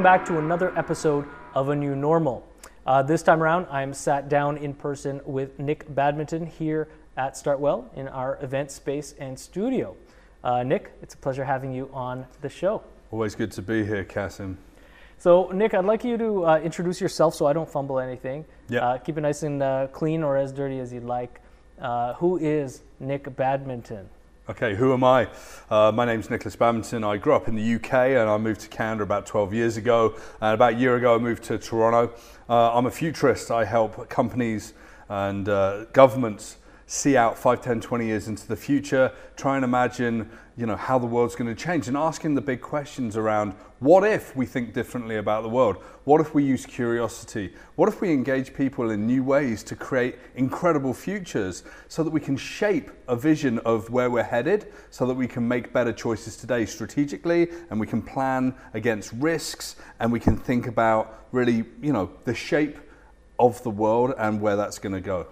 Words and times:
Welcome 0.00 0.18
back 0.18 0.26
to 0.28 0.38
another 0.38 0.78
episode 0.78 1.26
of 1.54 1.68
A 1.68 1.76
New 1.76 1.94
Normal. 1.94 2.48
Uh, 2.86 3.02
this 3.02 3.22
time 3.22 3.42
around, 3.42 3.66
I'm 3.70 3.92
sat 3.92 4.30
down 4.30 4.56
in 4.56 4.72
person 4.72 5.20
with 5.26 5.58
Nik 5.58 5.94
Badminton 5.94 6.46
here 6.46 6.88
at 7.18 7.34
Startwell 7.34 7.84
in 7.94 8.08
our 8.08 8.38
event 8.40 8.70
space 8.70 9.14
and 9.18 9.38
studio. 9.38 9.94
Uh, 10.42 10.62
Nik, 10.62 10.90
it's 11.02 11.12
a 11.12 11.18
pleasure 11.18 11.44
having 11.44 11.74
you 11.74 11.90
on 11.92 12.24
the 12.40 12.48
show. 12.48 12.82
Always 13.10 13.34
good 13.34 13.52
to 13.52 13.60
be 13.60 13.84
here, 13.84 14.02
Qasim. 14.02 14.56
So, 15.18 15.50
Nik, 15.52 15.74
I'd 15.74 15.84
like 15.84 16.02
you 16.02 16.16
to 16.16 16.46
uh, 16.46 16.60
introduce 16.60 16.98
yourself 16.98 17.34
so 17.34 17.44
I 17.44 17.52
don't 17.52 17.68
fumble 17.68 18.00
anything. 18.00 18.46
Yeah. 18.70 18.80
Uh, 18.80 18.96
keep 18.96 19.18
it 19.18 19.20
nice 19.20 19.42
and 19.42 19.62
uh, 19.62 19.88
clean 19.88 20.22
or 20.22 20.38
as 20.38 20.50
dirty 20.50 20.78
as 20.78 20.94
you'd 20.94 21.04
like. 21.04 21.42
Uh, 21.78 22.14
who 22.14 22.38
is 22.38 22.84
Nik 23.00 23.36
Badminton? 23.36 24.08
Okay, 24.50 24.74
who 24.74 24.92
am 24.92 25.04
I? 25.04 25.28
Uh, 25.70 25.92
my 25.94 26.04
name's 26.04 26.28
Nikolas 26.28 26.56
Badminton. 26.56 27.04
I 27.04 27.18
grew 27.18 27.34
up 27.34 27.46
in 27.46 27.54
the 27.54 27.74
UK 27.76 27.92
and 28.18 28.28
I 28.28 28.36
moved 28.36 28.62
to 28.62 28.68
Canada 28.68 29.04
about 29.04 29.24
12 29.24 29.54
years 29.54 29.76
ago. 29.76 30.16
And 30.40 30.54
about 30.54 30.72
a 30.72 30.76
year 30.76 30.96
ago, 30.96 31.14
I 31.14 31.18
moved 31.18 31.44
to 31.44 31.56
Toronto. 31.56 32.12
Uh, 32.48 32.76
I'm 32.76 32.86
a 32.86 32.90
futurist. 32.90 33.52
I 33.52 33.64
help 33.64 34.08
companies 34.08 34.72
and 35.08 35.48
uh, 35.48 35.84
governments 35.92 36.56
see 36.88 37.16
out 37.16 37.38
5, 37.38 37.62
10, 37.62 37.80
20 37.80 38.04
years 38.04 38.26
into 38.26 38.48
the 38.48 38.56
future, 38.56 39.12
try 39.36 39.54
and 39.54 39.64
imagine 39.64 40.28
you 40.60 40.66
know, 40.66 40.76
how 40.76 40.98
the 40.98 41.06
world's 41.06 41.34
going 41.34 41.48
to 41.52 41.60
change 41.60 41.88
and 41.88 41.96
asking 41.96 42.34
the 42.34 42.40
big 42.42 42.60
questions 42.60 43.16
around 43.16 43.54
what 43.78 44.04
if 44.04 44.36
we 44.36 44.44
think 44.44 44.74
differently 44.74 45.16
about 45.16 45.42
the 45.42 45.48
world? 45.48 45.76
What 46.04 46.20
if 46.20 46.34
we 46.34 46.44
use 46.44 46.66
curiosity? 46.66 47.54
What 47.76 47.88
if 47.88 48.02
we 48.02 48.12
engage 48.12 48.52
people 48.52 48.90
in 48.90 49.06
new 49.06 49.24
ways 49.24 49.62
to 49.64 49.74
create 49.74 50.16
incredible 50.34 50.92
futures 50.92 51.64
so 51.88 52.02
that 52.04 52.10
we 52.10 52.20
can 52.20 52.36
shape 52.36 52.90
a 53.08 53.16
vision 53.16 53.58
of 53.60 53.88
where 53.88 54.10
we're 54.10 54.22
headed 54.22 54.70
so 54.90 55.06
that 55.06 55.14
we 55.14 55.26
can 55.26 55.48
make 55.48 55.72
better 55.72 55.94
choices 55.94 56.36
today 56.36 56.66
strategically 56.66 57.48
and 57.70 57.80
we 57.80 57.86
can 57.86 58.02
plan 58.02 58.54
against 58.74 59.12
risks 59.14 59.76
and 59.98 60.12
we 60.12 60.20
can 60.20 60.36
think 60.36 60.66
about 60.66 61.24
really, 61.32 61.64
you 61.80 61.94
know, 61.94 62.10
the 62.24 62.34
shape 62.34 62.76
of 63.38 63.62
the 63.62 63.70
world 63.70 64.12
and 64.18 64.42
where 64.42 64.56
that's 64.56 64.78
going 64.78 64.92
to 64.92 65.00
go. 65.00 65.26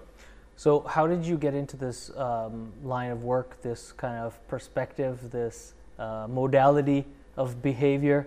So, 0.59 0.81
how 0.81 1.06
did 1.06 1.25
you 1.25 1.39
get 1.39 1.55
into 1.55 1.77
this 1.77 2.11
um, 2.17 2.73
line 2.83 3.12
of 3.12 3.23
work, 3.23 3.62
this 3.62 3.92
kind 3.92 4.19
of 4.19 4.37
perspective, 4.48 5.31
this 5.31 5.75
uh, 6.01 6.27
modality 6.28 7.06
of 7.37 7.62
behavior 7.62 8.27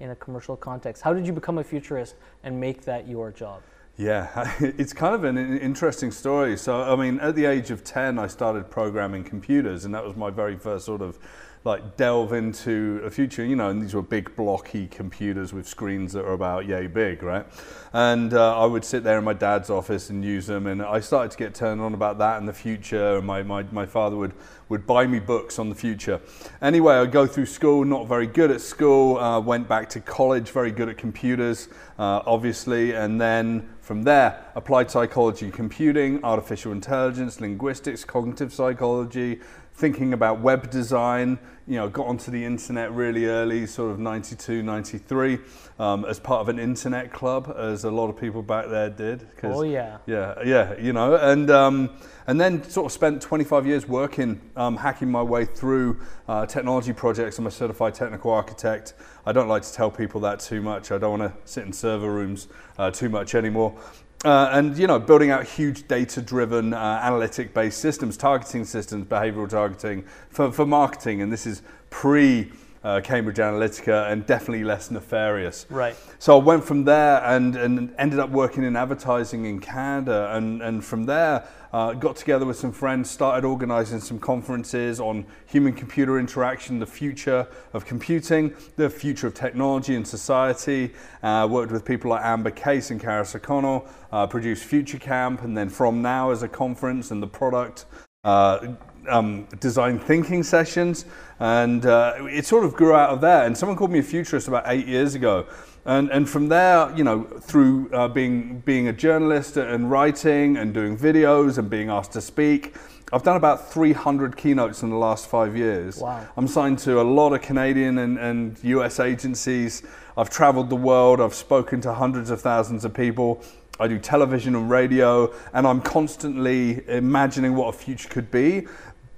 in 0.00 0.08
a 0.08 0.16
commercial 0.16 0.56
context? 0.56 1.02
How 1.02 1.12
did 1.12 1.26
you 1.26 1.34
become 1.34 1.58
a 1.58 1.64
futurist 1.64 2.14
and 2.44 2.58
make 2.58 2.86
that 2.86 3.06
your 3.06 3.30
job? 3.30 3.60
Yeah, 3.98 4.54
it's 4.60 4.94
kind 4.94 5.14
of 5.14 5.24
an 5.24 5.36
interesting 5.58 6.10
story. 6.10 6.56
So, 6.56 6.80
I 6.80 6.96
mean, 6.96 7.20
at 7.20 7.34
the 7.34 7.44
age 7.44 7.70
of 7.70 7.84
10, 7.84 8.18
I 8.18 8.26
started 8.26 8.70
programming 8.70 9.22
computers, 9.22 9.84
and 9.84 9.94
that 9.94 10.02
was 10.02 10.16
my 10.16 10.30
very 10.30 10.56
first 10.56 10.86
sort 10.86 11.02
of 11.02 11.18
like 11.64 11.96
delve 11.96 12.32
into 12.32 13.00
a 13.04 13.10
future, 13.10 13.44
you 13.44 13.56
know, 13.56 13.70
and 13.70 13.82
these 13.82 13.94
were 13.94 14.02
big 14.02 14.34
blocky 14.36 14.86
computers 14.86 15.52
with 15.52 15.66
screens 15.66 16.12
that 16.12 16.24
were 16.24 16.32
about 16.32 16.66
yay 16.66 16.86
big, 16.86 17.22
right? 17.22 17.44
And 17.92 18.34
uh, 18.34 18.60
I 18.60 18.66
would 18.66 18.84
sit 18.84 19.02
there 19.02 19.18
in 19.18 19.24
my 19.24 19.32
dad's 19.32 19.68
office 19.68 20.10
and 20.10 20.24
use 20.24 20.46
them, 20.46 20.66
and 20.66 20.80
I 20.82 21.00
started 21.00 21.32
to 21.32 21.38
get 21.38 21.54
turned 21.54 21.80
on 21.80 21.94
about 21.94 22.18
that 22.18 22.38
and 22.38 22.46
the 22.46 22.52
future. 22.52 23.16
And 23.16 23.26
my, 23.26 23.42
my, 23.42 23.64
my 23.72 23.86
father 23.86 24.16
would, 24.16 24.32
would 24.68 24.86
buy 24.86 25.06
me 25.06 25.18
books 25.18 25.58
on 25.58 25.68
the 25.68 25.74
future. 25.74 26.20
Anyway, 26.62 26.94
I 26.94 27.06
go 27.06 27.26
through 27.26 27.46
school, 27.46 27.84
not 27.84 28.06
very 28.06 28.26
good 28.26 28.50
at 28.50 28.60
school, 28.60 29.18
uh, 29.18 29.40
went 29.40 29.68
back 29.68 29.88
to 29.90 30.00
college, 30.00 30.50
very 30.50 30.70
good 30.70 30.88
at 30.88 30.98
computers, 30.98 31.68
uh, 31.98 32.22
obviously, 32.26 32.92
and 32.92 33.20
then 33.20 33.68
from 33.80 34.02
there, 34.02 34.44
applied 34.56 34.90
psychology, 34.90 35.50
computing, 35.50 36.22
artificial 36.24 36.72
intelligence, 36.72 37.40
linguistics, 37.40 38.04
cognitive 38.04 38.52
psychology, 38.52 39.40
thinking 39.76 40.14
about 40.14 40.40
web 40.40 40.70
design, 40.70 41.38
you 41.66 41.76
know, 41.76 41.86
got 41.86 42.06
onto 42.06 42.30
the 42.30 42.42
internet 42.42 42.90
really 42.92 43.26
early, 43.26 43.66
sort 43.66 43.90
of 43.90 43.98
92, 43.98 44.62
93, 44.62 45.38
um, 45.78 46.06
as 46.06 46.18
part 46.18 46.40
of 46.40 46.48
an 46.48 46.58
internet 46.58 47.12
club, 47.12 47.54
as 47.58 47.84
a 47.84 47.90
lot 47.90 48.08
of 48.08 48.16
people 48.16 48.42
back 48.42 48.68
there 48.68 48.88
did. 48.88 49.28
Oh, 49.54 49.62
yeah. 49.64 49.98
Yeah, 50.06 50.34
yeah, 50.44 50.78
you 50.80 50.94
know, 50.94 51.16
and, 51.16 51.50
um, 51.50 51.90
and 52.26 52.40
then 52.40 52.62
sort 52.64 52.86
of 52.86 52.92
spent 52.92 53.20
25 53.20 53.66
years 53.66 53.86
working, 53.86 54.40
um, 54.56 54.78
hacking 54.78 55.10
my 55.10 55.22
way 55.22 55.44
through 55.44 56.00
uh, 56.26 56.46
technology 56.46 56.94
projects. 56.94 57.38
I'm 57.38 57.46
a 57.46 57.50
certified 57.50 57.94
technical 57.94 58.30
architect. 58.30 58.94
I 59.26 59.32
don't 59.32 59.48
like 59.48 59.62
to 59.62 59.72
tell 59.74 59.90
people 59.90 60.22
that 60.22 60.40
too 60.40 60.62
much. 60.62 60.90
I 60.90 60.96
don't 60.96 61.18
want 61.18 61.34
to 61.34 61.50
sit 61.50 61.66
in 61.66 61.72
server 61.72 62.10
rooms 62.10 62.48
uh, 62.78 62.90
too 62.90 63.10
much 63.10 63.34
anymore. 63.34 63.78
Uh, 64.26 64.50
and 64.54 64.76
you 64.76 64.88
know, 64.88 64.98
building 64.98 65.30
out 65.30 65.46
huge 65.46 65.86
data-driven, 65.86 66.74
uh, 66.74 67.00
analytic-based 67.04 67.78
systems, 67.78 68.16
targeting 68.16 68.64
systems, 68.64 69.06
behavioral 69.06 69.48
targeting 69.48 70.02
for, 70.30 70.50
for 70.50 70.66
marketing, 70.66 71.22
and 71.22 71.32
this 71.32 71.46
is 71.46 71.62
pre 71.90 72.50
uh, 72.86 73.00
Cambridge 73.00 73.38
Analytica 73.38 74.12
and 74.12 74.24
definitely 74.26 74.62
less 74.62 74.92
nefarious. 74.92 75.66
Right. 75.68 75.96
So 76.20 76.38
I 76.38 76.42
went 76.42 76.64
from 76.64 76.84
there 76.84 77.20
and, 77.24 77.56
and 77.56 77.92
ended 77.98 78.20
up 78.20 78.30
working 78.30 78.62
in 78.62 78.76
advertising 78.76 79.44
in 79.44 79.58
Canada. 79.58 80.30
And, 80.32 80.62
and 80.62 80.84
from 80.84 81.04
there, 81.04 81.44
uh, 81.72 81.94
got 81.94 82.14
together 82.14 82.46
with 82.46 82.56
some 82.56 82.70
friends, 82.70 83.10
started 83.10 83.44
organizing 83.44 83.98
some 83.98 84.20
conferences 84.20 85.00
on 85.00 85.26
human 85.46 85.72
computer 85.72 86.20
interaction, 86.20 86.78
the 86.78 86.86
future 86.86 87.48
of 87.72 87.84
computing, 87.84 88.54
the 88.76 88.88
future 88.88 89.26
of 89.26 89.34
technology 89.34 89.96
and 89.96 90.06
society. 90.06 90.94
Uh, 91.24 91.48
worked 91.50 91.72
with 91.72 91.84
people 91.84 92.10
like 92.10 92.24
Amber 92.24 92.52
Case 92.52 92.92
and 92.92 93.00
Karis 93.00 93.34
O'Connell, 93.34 93.88
uh, 94.12 94.28
produced 94.28 94.62
Future 94.62 94.98
Camp, 94.98 95.42
and 95.42 95.56
then 95.56 95.68
From 95.68 96.02
Now 96.02 96.30
as 96.30 96.44
a 96.44 96.48
conference 96.48 97.10
and 97.10 97.20
the 97.20 97.26
product. 97.26 97.86
Uh, 98.22 98.74
um, 99.08 99.46
design 99.60 99.98
thinking 99.98 100.42
sessions, 100.42 101.04
and 101.38 101.86
uh, 101.86 102.14
it 102.20 102.46
sort 102.46 102.64
of 102.64 102.74
grew 102.74 102.94
out 102.94 103.10
of 103.10 103.20
there. 103.20 103.46
And 103.46 103.56
someone 103.56 103.76
called 103.76 103.90
me 103.90 103.98
a 103.98 104.02
futurist 104.02 104.48
about 104.48 104.64
eight 104.66 104.86
years 104.86 105.14
ago. 105.14 105.46
And, 105.84 106.10
and 106.10 106.28
from 106.28 106.48
there, 106.48 106.92
you 106.96 107.04
know, 107.04 107.22
through 107.22 107.90
uh, 107.92 108.08
being, 108.08 108.58
being 108.60 108.88
a 108.88 108.92
journalist 108.92 109.56
and 109.56 109.88
writing 109.88 110.56
and 110.56 110.74
doing 110.74 110.98
videos 110.98 111.58
and 111.58 111.70
being 111.70 111.90
asked 111.90 112.12
to 112.12 112.20
speak, 112.20 112.74
I've 113.12 113.22
done 113.22 113.36
about 113.36 113.70
300 113.70 114.36
keynotes 114.36 114.82
in 114.82 114.90
the 114.90 114.96
last 114.96 115.28
five 115.28 115.56
years. 115.56 115.98
Wow. 115.98 116.26
I'm 116.36 116.48
signed 116.48 116.80
to 116.80 117.00
a 117.00 117.04
lot 117.04 117.32
of 117.32 117.40
Canadian 117.40 117.98
and, 117.98 118.18
and 118.18 118.58
US 118.64 118.98
agencies. 118.98 119.84
I've 120.16 120.28
traveled 120.28 120.70
the 120.70 120.76
world. 120.76 121.20
I've 121.20 121.34
spoken 121.34 121.80
to 121.82 121.94
hundreds 121.94 122.30
of 122.30 122.40
thousands 122.40 122.84
of 122.84 122.92
people. 122.92 123.44
I 123.78 123.86
do 123.86 123.98
television 123.98 124.56
and 124.56 124.68
radio, 124.68 125.32
and 125.52 125.66
I'm 125.66 125.82
constantly 125.82 126.82
imagining 126.88 127.54
what 127.54 127.74
a 127.74 127.78
future 127.78 128.08
could 128.08 128.30
be 128.30 128.66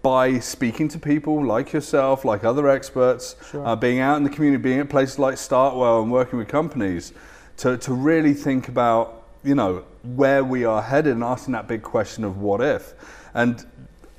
by 0.02 0.38
speaking 0.38 0.88
to 0.88 0.98
people 0.98 1.44
like 1.44 1.72
yourself, 1.72 2.24
like 2.24 2.44
other 2.44 2.68
experts, 2.68 3.34
Sure. 3.50 3.66
uh, 3.66 3.74
being 3.76 3.98
out 3.98 4.16
in 4.16 4.24
the 4.24 4.30
community, 4.30 4.62
being 4.62 4.80
at 4.80 4.88
places 4.88 5.18
like 5.18 5.34
Startwell 5.34 6.02
and 6.02 6.12
working 6.12 6.38
with 6.38 6.48
companies 6.48 7.12
to, 7.58 7.76
to 7.78 7.92
really 7.92 8.32
think 8.34 8.68
about, 8.68 9.24
you 9.42 9.54
know, 9.54 9.84
where 10.02 10.44
we 10.44 10.64
are 10.64 10.82
headed 10.82 11.14
and 11.14 11.24
asking 11.24 11.52
that 11.52 11.66
big 11.66 11.82
question 11.82 12.22
of 12.24 12.40
what 12.40 12.60
if. 12.60 12.94
And 13.34 13.66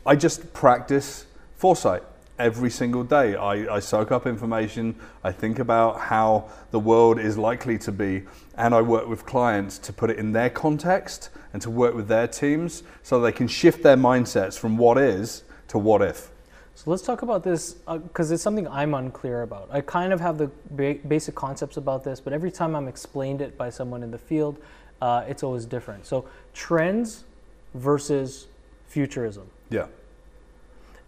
I 0.06 0.16
just 0.16 0.54
practice 0.54 1.26
foresight 1.56 2.04
every 2.38 2.70
single 2.70 3.04
day. 3.04 3.36
I, 3.36 3.76
I 3.76 3.80
soak 3.80 4.12
up 4.12 4.26
information, 4.26 4.96
I 5.24 5.32
think 5.32 5.60
about 5.60 6.00
how 6.00 6.50
the 6.72 6.80
world 6.80 7.20
is 7.20 7.38
likely 7.38 7.78
to 7.80 7.92
be, 7.92 8.24
and 8.58 8.74
I 8.74 8.82
work 8.82 9.08
with 9.08 9.26
clients 9.26 9.78
to 9.80 9.94
put 9.94 10.10
it 10.10 10.18
in 10.18 10.32
their 10.34 10.50
context 10.50 11.30
and 11.54 11.62
to 11.62 11.70
work 11.70 11.96
with 11.96 12.08
their 12.08 12.28
teams 12.28 12.84
so 13.04 13.20
they 13.20 13.32
can 13.32 13.48
shift 13.48 13.84
their 13.84 13.98
mindsets 13.98 14.58
from 14.58 14.78
what 14.78 14.98
is 14.98 15.44
to 15.70 15.78
what 15.78 16.02
if. 16.02 16.30
So 16.76 16.92
let's 16.92 17.04
talk 17.04 17.24
about 17.24 17.44
this 17.44 17.74
because 17.74 18.32
uh, 18.32 18.36
it's 18.36 18.44
something 18.44 18.68
I'm 18.68 18.94
unclear 18.94 19.42
about. 19.42 19.70
I 19.72 19.82
kind 19.82 20.14
of 20.14 20.22
have 20.22 20.38
the 20.38 20.50
ba- 20.72 21.00
basic 21.08 21.36
concepts 21.36 21.78
about 21.78 22.04
this, 22.04 22.22
but 22.22 22.32
every 22.32 22.52
time 22.52 22.76
I'm 22.76 22.88
explained 22.88 23.42
it 23.42 23.58
by 23.58 23.70
someone 23.70 24.04
in 24.04 24.12
the 24.12 24.18
field, 24.18 24.60
uh, 25.02 25.26
it's 25.28 25.44
always 25.44 25.66
different. 25.66 26.06
So 26.06 26.26
trends 26.54 27.26
versus 27.74 28.48
futurism. 28.88 29.50
Yeah. 29.70 29.88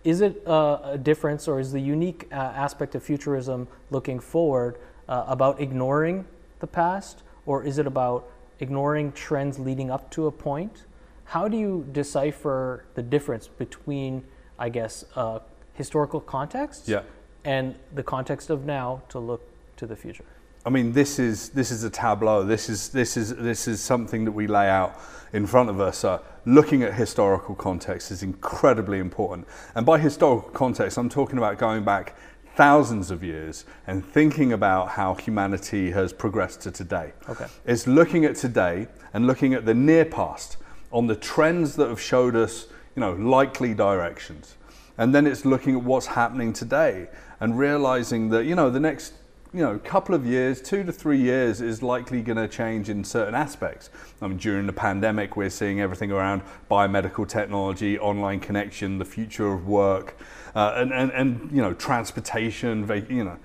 Is 0.03 0.21
it 0.21 0.45
uh, 0.47 0.79
a 0.83 0.97
difference, 0.97 1.47
or 1.47 1.59
is 1.59 1.71
the 1.71 1.79
unique 1.79 2.27
uh, 2.31 2.35
aspect 2.35 2.95
of 2.95 3.03
futurism 3.03 3.67
looking 3.91 4.19
forward 4.19 4.77
uh, 5.07 5.25
about 5.27 5.61
ignoring 5.61 6.25
the 6.59 6.67
past, 6.67 7.23
or 7.45 7.63
is 7.63 7.77
it 7.77 7.87
about 7.87 8.27
ignoring 8.59 9.11
trends 9.11 9.59
leading 9.59 9.91
up 9.91 10.09
to 10.11 10.27
a 10.27 10.31
point? 10.31 10.85
How 11.25 11.47
do 11.47 11.55
you 11.55 11.87
decipher 11.91 12.85
the 12.95 13.03
difference 13.03 13.47
between, 13.47 14.23
I 14.61 14.69
guess, 14.69 15.03
uh, 15.15 15.39
historical 15.73 16.21
context 16.21 16.87
Yeah. 16.87 17.01
and 17.43 17.75
the 17.95 18.03
context 18.03 18.49
of 18.51 18.63
now 18.63 19.01
to 19.09 19.17
look 19.19 19.41
to 19.77 19.87
the 19.87 19.95
future? 19.95 20.23
I 20.63 20.69
mean, 20.69 20.93
this 20.93 21.17
is 21.17 21.49
this 21.49 21.71
is 21.71 21.83
a 21.83 21.89
tableau. 21.89 22.43
This 22.43 22.69
is 22.69 22.89
this 22.89 23.17
is 23.17 23.35
this 23.35 23.67
is 23.67 23.81
something 23.81 24.25
that 24.25 24.31
we 24.31 24.45
lay 24.45 24.69
out 24.69 24.93
in 25.33 25.47
front 25.47 25.69
of 25.71 25.79
us. 25.79 26.03
Uh, 26.03 26.19
looking 26.45 26.83
at 26.83 26.93
historical 26.93 27.55
context 27.55 28.11
is 28.11 28.21
incredibly 28.21 28.99
important, 28.99 29.47
and 29.73 29.83
by 29.87 29.97
historical 29.97 30.51
context, 30.51 30.99
I'm 30.99 31.09
talking 31.09 31.39
about 31.39 31.57
going 31.57 31.83
back 31.83 32.15
thousands 32.55 33.09
of 33.09 33.23
years 33.23 33.65
and 33.87 34.05
thinking 34.05 34.53
about 34.53 34.89
how 34.89 35.15
humanity 35.15 35.89
has 35.91 36.13
progressed 36.13 36.61
to 36.61 36.71
today. 36.71 37.13
Okay. 37.27 37.47
It's 37.65 37.87
looking 37.87 38.25
at 38.25 38.35
today 38.35 38.87
and 39.13 39.25
looking 39.25 39.55
at 39.55 39.65
the 39.65 39.73
near 39.73 40.05
past 40.05 40.57
on 40.91 41.07
the 41.07 41.15
trends 41.15 41.75
that 41.77 41.89
have 41.89 42.01
showed 42.01 42.35
us, 42.35 42.67
you 42.95 42.99
know, 42.99 43.13
likely 43.13 43.73
directions, 43.73 44.55
and 44.97 45.13
then 45.13 45.27
it's 45.27 45.45
looking 45.45 45.75
at 45.75 45.83
what's 45.83 46.07
happening 46.07 46.53
today 46.53 47.07
and 47.39 47.57
realizing 47.57 48.29
that 48.29 48.45
you 48.45 48.55
know 48.55 48.69
the 48.69 48.79
next 48.79 49.13
you 49.53 49.59
know, 49.59 49.77
couple 49.79 50.15
of 50.15 50.25
years, 50.25 50.61
two 50.61 50.83
to 50.83 50.93
three 50.93 51.19
years, 51.19 51.59
is 51.59 51.83
likely 51.83 52.21
going 52.21 52.37
to 52.37 52.47
change 52.47 52.87
in 52.87 53.03
certain 53.03 53.35
aspects. 53.35 53.89
I 54.21 54.27
mean, 54.27 54.37
during 54.37 54.65
the 54.65 54.73
pandemic, 54.73 55.35
we're 55.35 55.49
seeing 55.49 55.81
everything 55.81 56.09
around 56.09 56.41
biomedical 56.69 57.27
technology, 57.27 57.99
online 57.99 58.39
connection, 58.39 58.97
the 58.97 59.05
future 59.05 59.51
of 59.51 59.67
work, 59.67 60.15
uh, 60.55 60.73
and, 60.77 60.93
and, 60.93 61.11
and, 61.11 61.51
you 61.51 61.61
know, 61.61 61.73
transportation, 61.73 62.87
you 63.09 63.25
know, 63.25 63.37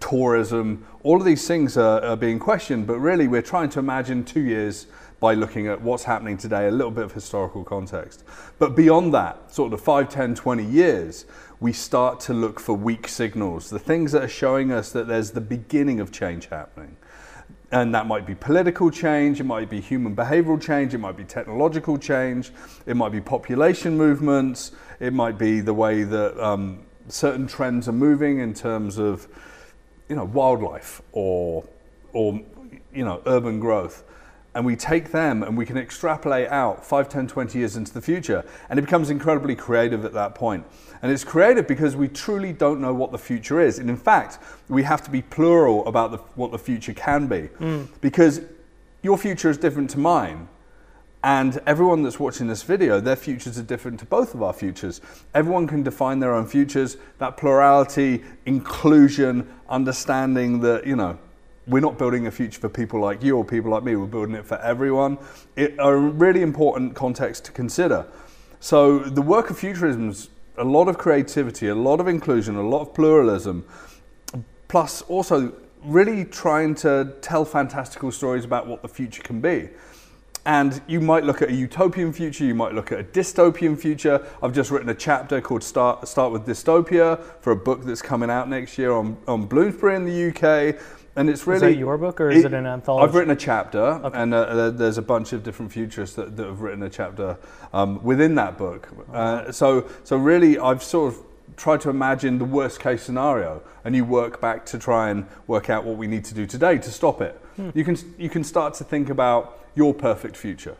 tourism. 0.00 0.84
All 1.02 1.16
of 1.16 1.24
these 1.24 1.48
things 1.48 1.78
are, 1.78 2.02
are 2.02 2.16
being 2.16 2.38
questioned, 2.38 2.86
but 2.86 2.98
really 2.98 3.26
we're 3.26 3.42
trying 3.42 3.70
to 3.70 3.78
imagine 3.78 4.22
two 4.22 4.42
years 4.42 4.86
by 5.24 5.32
looking 5.32 5.68
at 5.68 5.80
what's 5.80 6.04
happening 6.04 6.36
today, 6.36 6.68
a 6.68 6.70
little 6.70 6.90
bit 6.90 7.02
of 7.02 7.12
historical 7.14 7.64
context. 7.64 8.22
But 8.58 8.76
beyond 8.76 9.14
that, 9.14 9.50
sort 9.50 9.72
of 9.72 9.80
5, 9.80 10.10
10, 10.10 10.34
20 10.34 10.62
years, 10.62 11.24
we 11.60 11.72
start 11.72 12.20
to 12.20 12.34
look 12.34 12.60
for 12.60 12.74
weak 12.74 13.08
signals, 13.08 13.70
the 13.70 13.78
things 13.78 14.12
that 14.12 14.22
are 14.22 14.28
showing 14.28 14.70
us 14.70 14.92
that 14.92 15.08
there's 15.08 15.30
the 15.30 15.40
beginning 15.40 15.98
of 15.98 16.12
change 16.12 16.48
happening. 16.48 16.98
And 17.72 17.94
that 17.94 18.06
might 18.06 18.26
be 18.26 18.34
political 18.34 18.90
change, 18.90 19.40
it 19.40 19.44
might 19.44 19.70
be 19.70 19.80
human 19.80 20.14
behavioral 20.14 20.60
change, 20.60 20.92
it 20.92 20.98
might 20.98 21.16
be 21.16 21.24
technological 21.24 21.96
change, 21.96 22.52
it 22.84 22.94
might 22.94 23.12
be 23.12 23.22
population 23.22 23.96
movements, 23.96 24.72
it 25.00 25.14
might 25.14 25.38
be 25.38 25.62
the 25.62 25.72
way 25.72 26.02
that 26.02 26.38
um, 26.38 26.80
certain 27.08 27.46
trends 27.46 27.88
are 27.88 27.92
moving 27.92 28.40
in 28.40 28.52
terms 28.52 28.98
of 28.98 29.26
you 30.10 30.16
know, 30.16 30.26
wildlife 30.26 31.00
or, 31.12 31.64
or 32.12 32.42
you 32.92 33.06
know, 33.06 33.22
urban 33.24 33.58
growth 33.58 34.04
and 34.54 34.64
we 34.64 34.76
take 34.76 35.10
them 35.10 35.42
and 35.42 35.56
we 35.56 35.66
can 35.66 35.76
extrapolate 35.76 36.48
out 36.48 36.84
5, 36.84 37.08
10, 37.08 37.26
20 37.26 37.58
years 37.58 37.76
into 37.76 37.92
the 37.92 38.00
future. 38.00 38.44
And 38.68 38.78
it 38.78 38.82
becomes 38.82 39.10
incredibly 39.10 39.56
creative 39.56 40.04
at 40.04 40.12
that 40.12 40.34
point. 40.34 40.64
And 41.02 41.10
it's 41.10 41.24
creative 41.24 41.66
because 41.66 41.96
we 41.96 42.08
truly 42.08 42.52
don't 42.52 42.80
know 42.80 42.94
what 42.94 43.10
the 43.10 43.18
future 43.18 43.60
is. 43.60 43.78
And 43.78 43.90
in 43.90 43.96
fact, 43.96 44.38
we 44.68 44.84
have 44.84 45.02
to 45.02 45.10
be 45.10 45.22
plural 45.22 45.86
about 45.86 46.12
the, 46.12 46.18
what 46.36 46.52
the 46.52 46.58
future 46.58 46.94
can 46.94 47.26
be. 47.26 47.48
Mm. 47.58 47.88
Because 48.00 48.42
your 49.02 49.18
future 49.18 49.50
is 49.50 49.58
different 49.58 49.90
to 49.90 49.98
mine. 49.98 50.48
And 51.24 51.58
everyone 51.66 52.02
that's 52.02 52.20
watching 52.20 52.48
this 52.48 52.62
video, 52.62 53.00
their 53.00 53.16
futures 53.16 53.58
are 53.58 53.62
different 53.62 53.98
to 54.00 54.06
both 54.06 54.34
of 54.34 54.42
our 54.42 54.52
futures. 54.52 55.00
Everyone 55.34 55.66
can 55.66 55.82
define 55.82 56.20
their 56.20 56.34
own 56.34 56.46
futures. 56.46 56.98
That 57.16 57.38
plurality, 57.38 58.22
inclusion, 58.44 59.48
understanding 59.68 60.60
that, 60.60 60.86
you 60.86 60.96
know, 60.96 61.18
we're 61.66 61.80
not 61.80 61.98
building 61.98 62.26
a 62.26 62.30
future 62.30 62.60
for 62.60 62.68
people 62.68 63.00
like 63.00 63.22
you 63.22 63.36
or 63.36 63.44
people 63.44 63.70
like 63.70 63.82
me, 63.82 63.96
we're 63.96 64.06
building 64.06 64.34
it 64.34 64.44
for 64.44 64.58
everyone. 64.58 65.18
It, 65.56 65.74
a 65.78 65.96
really 65.96 66.42
important 66.42 66.94
context 66.94 67.44
to 67.46 67.52
consider. 67.52 68.06
So, 68.60 68.98
the 68.98 69.22
work 69.22 69.50
of 69.50 69.58
futurism 69.58 70.10
is 70.10 70.30
a 70.56 70.64
lot 70.64 70.88
of 70.88 70.98
creativity, 70.98 71.68
a 71.68 71.74
lot 71.74 72.00
of 72.00 72.08
inclusion, 72.08 72.56
a 72.56 72.66
lot 72.66 72.82
of 72.82 72.94
pluralism, 72.94 73.64
plus 74.68 75.02
also 75.02 75.52
really 75.84 76.24
trying 76.24 76.74
to 76.74 77.14
tell 77.20 77.44
fantastical 77.44 78.10
stories 78.10 78.44
about 78.44 78.66
what 78.66 78.82
the 78.82 78.88
future 78.88 79.22
can 79.22 79.40
be. 79.40 79.68
And 80.46 80.82
you 80.86 81.00
might 81.00 81.24
look 81.24 81.40
at 81.40 81.48
a 81.48 81.54
utopian 81.54 82.12
future, 82.12 82.44
you 82.44 82.54
might 82.54 82.74
look 82.74 82.92
at 82.92 83.00
a 83.00 83.04
dystopian 83.04 83.78
future. 83.78 84.26
I've 84.42 84.52
just 84.52 84.70
written 84.70 84.90
a 84.90 84.94
chapter 84.94 85.40
called 85.40 85.62
Start, 85.62 86.06
Start 86.06 86.32
with 86.32 86.46
Dystopia 86.46 87.22
for 87.40 87.52
a 87.52 87.56
book 87.56 87.84
that's 87.84 88.02
coming 88.02 88.30
out 88.30 88.48
next 88.48 88.76
year 88.76 88.92
on, 88.92 89.16
on 89.26 89.46
Bloomsbury 89.46 89.96
in 89.96 90.04
the 90.04 90.28
UK 90.28 90.76
and 91.16 91.30
it's 91.30 91.46
really 91.46 91.68
is 91.68 91.74
that 91.74 91.78
your 91.78 91.96
book 91.98 92.20
or 92.20 92.30
is 92.30 92.44
it, 92.44 92.52
it 92.52 92.56
an 92.56 92.66
anthology? 92.66 93.06
I've 93.06 93.14
written 93.14 93.30
a 93.30 93.36
chapter, 93.36 93.80
okay. 93.80 94.18
and 94.18 94.34
uh, 94.34 94.70
there's 94.70 94.98
a 94.98 95.02
bunch 95.02 95.32
of 95.32 95.42
different 95.42 95.72
futurists 95.72 96.16
that, 96.16 96.36
that 96.36 96.46
have 96.46 96.60
written 96.60 96.82
a 96.82 96.90
chapter 96.90 97.38
um, 97.72 98.02
within 98.02 98.34
that 98.34 98.58
book. 98.58 98.88
Uh, 99.12 99.52
so, 99.52 99.88
so 100.02 100.16
really, 100.16 100.58
I've 100.58 100.82
sort 100.82 101.14
of 101.14 101.20
tried 101.56 101.80
to 101.82 101.90
imagine 101.90 102.38
the 102.38 102.44
worst 102.44 102.80
case 102.80 103.02
scenario, 103.02 103.62
and 103.84 103.94
you 103.94 104.04
work 104.04 104.40
back 104.40 104.66
to 104.66 104.78
try 104.78 105.10
and 105.10 105.26
work 105.46 105.70
out 105.70 105.84
what 105.84 105.96
we 105.96 106.06
need 106.06 106.24
to 106.24 106.34
do 106.34 106.46
today 106.46 106.78
to 106.78 106.90
stop 106.90 107.20
it. 107.20 107.40
Hmm. 107.56 107.70
You 107.74 107.84
can 107.84 107.96
you 108.18 108.28
can 108.28 108.42
start 108.42 108.74
to 108.74 108.84
think 108.84 109.08
about 109.08 109.60
your 109.76 109.94
perfect 109.94 110.36
future, 110.36 110.76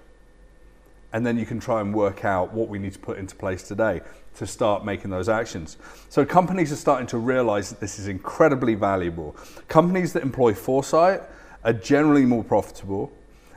and 1.12 1.24
then 1.24 1.38
you 1.38 1.46
can 1.46 1.60
try 1.60 1.80
and 1.80 1.94
work 1.94 2.24
out 2.24 2.52
what 2.52 2.68
we 2.68 2.78
need 2.78 2.92
to 2.94 2.98
put 2.98 3.18
into 3.18 3.36
place 3.36 3.62
today 3.62 4.00
to 4.36 4.46
start 4.46 4.84
making 4.84 5.10
those 5.10 5.28
actions. 5.28 5.76
So 6.08 6.24
companies 6.24 6.72
are 6.72 6.76
starting 6.76 7.06
to 7.08 7.18
realize 7.18 7.70
that 7.70 7.80
this 7.80 7.98
is 7.98 8.08
incredibly 8.08 8.74
valuable. 8.74 9.36
Companies 9.68 10.12
that 10.12 10.22
employ 10.22 10.54
foresight 10.54 11.22
are 11.64 11.72
generally 11.72 12.24
more 12.24 12.44
profitable. 12.44 13.12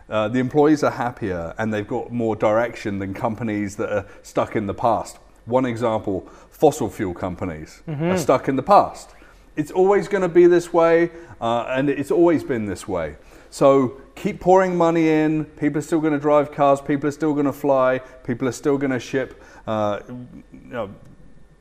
Uh, 0.10 0.28
the 0.28 0.40
employees 0.40 0.84
are 0.84 0.92
happier 0.92 1.54
and 1.58 1.74
they've 1.74 1.88
got 1.88 2.12
more 2.12 2.36
direction 2.36 3.00
than 3.00 3.14
companies 3.14 3.76
that 3.76 3.92
are 3.92 4.06
stuck 4.24 4.56
in 4.56 4.68
the 4.68 4.74
past. 4.74 5.18
One 5.46 5.66
example 5.66 6.28
fossil 6.50 6.90
fuel 6.90 7.14
companies 7.14 7.82
mm-hmm. 7.88 8.06
are 8.06 8.18
stuck 8.18 8.48
in 8.48 8.56
the 8.56 8.64
past. 8.64 9.12
It's 9.56 9.72
always 9.72 10.08
going 10.08 10.22
to 10.22 10.30
be 10.30 10.46
this 10.46 10.72
way, 10.72 11.10
uh, 11.42 11.66
and 11.70 11.90
it's 11.90 12.12
always 12.12 12.44
been 12.44 12.68
this 12.68 12.88
way. 12.88 13.16
So 13.50 14.02
keep 14.16 14.40
pouring 14.40 14.76
money 14.76 15.10
in. 15.10 15.46
People 15.46 15.80
are 15.80 15.82
still 15.84 16.02
going 16.02 16.14
to 16.14 16.20
drive 16.20 16.52
cars. 16.52 16.82
People 16.82 17.08
are 17.08 17.12
still 17.12 17.34
going 17.34 17.46
to 17.46 17.54
fly. 17.54 18.00
People 18.24 18.48
are 18.48 18.54
still 18.54 18.78
going 18.78 18.92
to 18.92 19.00
ship 19.00 19.42
uh, 19.66 20.00
you 20.08 20.44
know, 20.52 20.94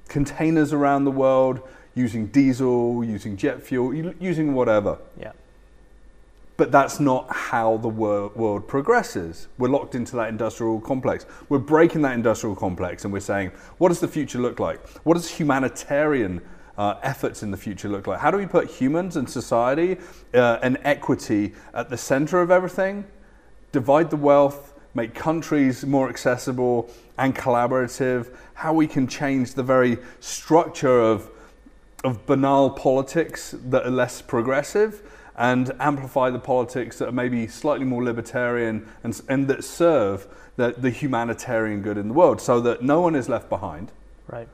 containers 0.08 0.72
around 0.72 1.04
the 1.04 1.10
world 1.10 1.60
using 1.94 2.26
diesel, 2.26 3.04
using 3.04 3.36
jet 3.36 3.62
fuel, 3.62 3.94
using 4.20 4.54
whatever. 4.54 4.98
Yeah. 5.18 5.32
But 6.56 6.72
that's 6.72 7.00
not 7.00 7.30
how 7.30 7.76
the 7.76 7.88
wor- 7.88 8.28
world 8.28 8.66
progresses. 8.66 9.48
We're 9.58 9.68
locked 9.68 9.94
into 9.94 10.16
that 10.16 10.28
industrial 10.28 10.80
complex. 10.80 11.26
We're 11.48 11.58
breaking 11.58 12.02
that 12.02 12.14
industrial 12.14 12.56
complex 12.56 13.04
and 13.04 13.12
we're 13.12 13.20
saying, 13.20 13.52
what 13.78 13.88
does 13.88 14.00
the 14.00 14.08
future 14.08 14.38
look 14.38 14.58
like? 14.58 14.86
What 15.00 15.14
does 15.14 15.28
humanitarian 15.28 16.40
uh, 16.78 16.94
efforts 17.02 17.42
in 17.42 17.50
the 17.50 17.56
future 17.56 17.88
look 17.88 18.06
like? 18.06 18.20
How 18.20 18.30
do 18.30 18.36
we 18.36 18.46
put 18.46 18.70
humans 18.70 19.16
and 19.16 19.28
society 19.28 19.98
uh, 20.34 20.58
and 20.62 20.78
equity 20.84 21.52
at 21.74 21.90
the 21.90 21.96
center 21.96 22.40
of 22.40 22.50
everything? 22.50 23.04
Divide 23.72 24.10
the 24.10 24.16
wealth, 24.16 24.74
make 24.94 25.14
countries 25.14 25.84
more 25.84 26.08
accessible 26.08 26.90
and 27.18 27.34
collaborative, 27.34 28.34
how 28.54 28.72
we 28.72 28.86
can 28.86 29.06
change 29.06 29.54
the 29.54 29.62
very 29.62 29.98
structure 30.20 31.00
of, 31.00 31.30
of 32.04 32.24
banal 32.26 32.70
politics 32.70 33.54
that 33.66 33.86
are 33.86 33.90
less 33.90 34.22
progressive 34.22 35.02
and 35.36 35.72
amplify 35.80 36.30
the 36.30 36.38
politics 36.38 36.98
that 36.98 37.08
are 37.08 37.12
maybe 37.12 37.46
slightly 37.46 37.84
more 37.84 38.02
libertarian 38.02 38.88
and, 39.04 39.20
and 39.28 39.48
that 39.48 39.62
serve 39.64 40.26
the, 40.56 40.74
the 40.78 40.90
humanitarian 40.90 41.82
good 41.82 41.98
in 41.98 42.08
the 42.08 42.14
world 42.14 42.40
so 42.40 42.60
that 42.60 42.82
no 42.82 43.00
one 43.00 43.14
is 43.14 43.28
left 43.28 43.48
behind. 43.48 43.92
Right. 44.26 44.48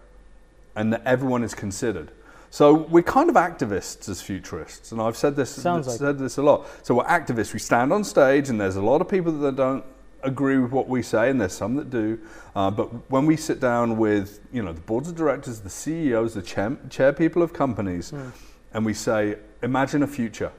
And 0.75 0.93
that 0.93 1.03
everyone 1.05 1.45
is 1.45 1.55
considered. 1.55 2.11
So 2.51 2.75
we're 2.75 3.03
kind 3.03 3.31
of 3.31 3.37
activists 3.37 4.11
as 4.11 4.21
futurists, 4.21 4.93
and 4.93 5.01
I've 5.01 5.17
said 5.17 5.37
this, 5.37 5.49
Sounds 5.49 5.87
said 5.87 6.03
like 6.03 6.19
this 6.19 6.37
a 6.37 6.43
lot. 6.43 6.67
So 6.83 6.97
we're 6.97 7.05
activists. 7.05 7.55
We 7.55 7.59
stand 7.59 7.95
on 7.95 8.05
stage, 8.05 8.51
and 8.51 8.61
there's 8.61 8.77
a 8.77 8.83
lot 8.83 9.01
of 9.01 9.09
people 9.09 9.33
that 9.33 9.57
don't 9.57 9.83
agree 10.23 10.59
with 10.59 10.71
what 10.71 10.87
we 10.87 11.03
say, 11.03 11.31
and 11.31 11.41
there's 11.41 11.55
some 11.55 11.77
that 11.77 11.89
do. 11.89 12.19
Uh, 12.55 12.71
but 12.71 12.89
when 13.11 13.25
we 13.25 13.39
sit 13.39 13.59
down 13.59 13.97
with 13.97 14.41
you 14.53 14.63
know 14.63 14.75
the 14.75 14.83
boards 14.83 15.09
of 15.09 15.17
directors, 15.17 15.61
the 15.61 15.71
CEOs, 15.71 16.35
the 16.35 16.43
chair, 16.43 16.77
chair 16.91 17.13
people 17.13 17.43
of 17.43 17.55
companies, 17.55 18.13
mm. 18.13 18.31
and 18.75 18.85
we 18.85 18.93
say, 18.93 19.37
imagine 19.63 20.03
a 20.03 20.07
future. 20.07 20.53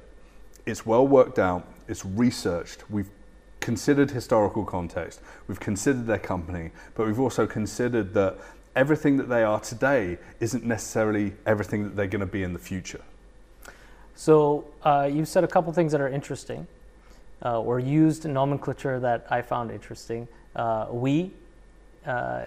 It's 0.66 0.88
well 0.88 1.08
worked 1.08 1.38
out. 1.38 1.68
It's 1.88 2.04
researched. 2.04 2.90
We've 2.90 3.10
considered 3.60 4.12
historical 4.12 4.66
context. 4.66 5.22
We've 5.48 5.60
considered 5.60 6.08
their 6.08 6.20
company, 6.20 6.72
but 6.96 7.08
we've 7.08 7.20
also 7.20 7.48
considered 7.48 8.14
that 8.14 8.38
everything 8.76 9.18
that 9.18 9.30
they 9.30 9.44
are 9.44 9.60
today 9.60 10.18
isn't 10.40 10.64
necessarily 10.64 11.34
everything 11.46 11.84
that 11.84 11.96
they're 11.96 12.08
going 12.08 12.20
to 12.22 12.26
be 12.26 12.44
in 12.44 12.54
the 12.54 12.60
future. 12.60 13.02
So 14.16 14.66
uh, 14.84 15.10
you've 15.12 15.28
said 15.28 15.44
a 15.44 15.48
couple 15.48 15.74
things 15.74 15.92
that 15.92 16.02
are 16.02 16.10
interesting 16.10 16.68
uh, 17.44 17.62
or 17.62 17.80
used 17.80 18.26
nomenclature 18.26 19.00
that 19.00 19.26
I 19.30 19.42
found 19.42 19.72
interesting. 19.72 20.28
Uh, 20.56 20.88
we, 20.92 21.32
uh, 22.06 22.46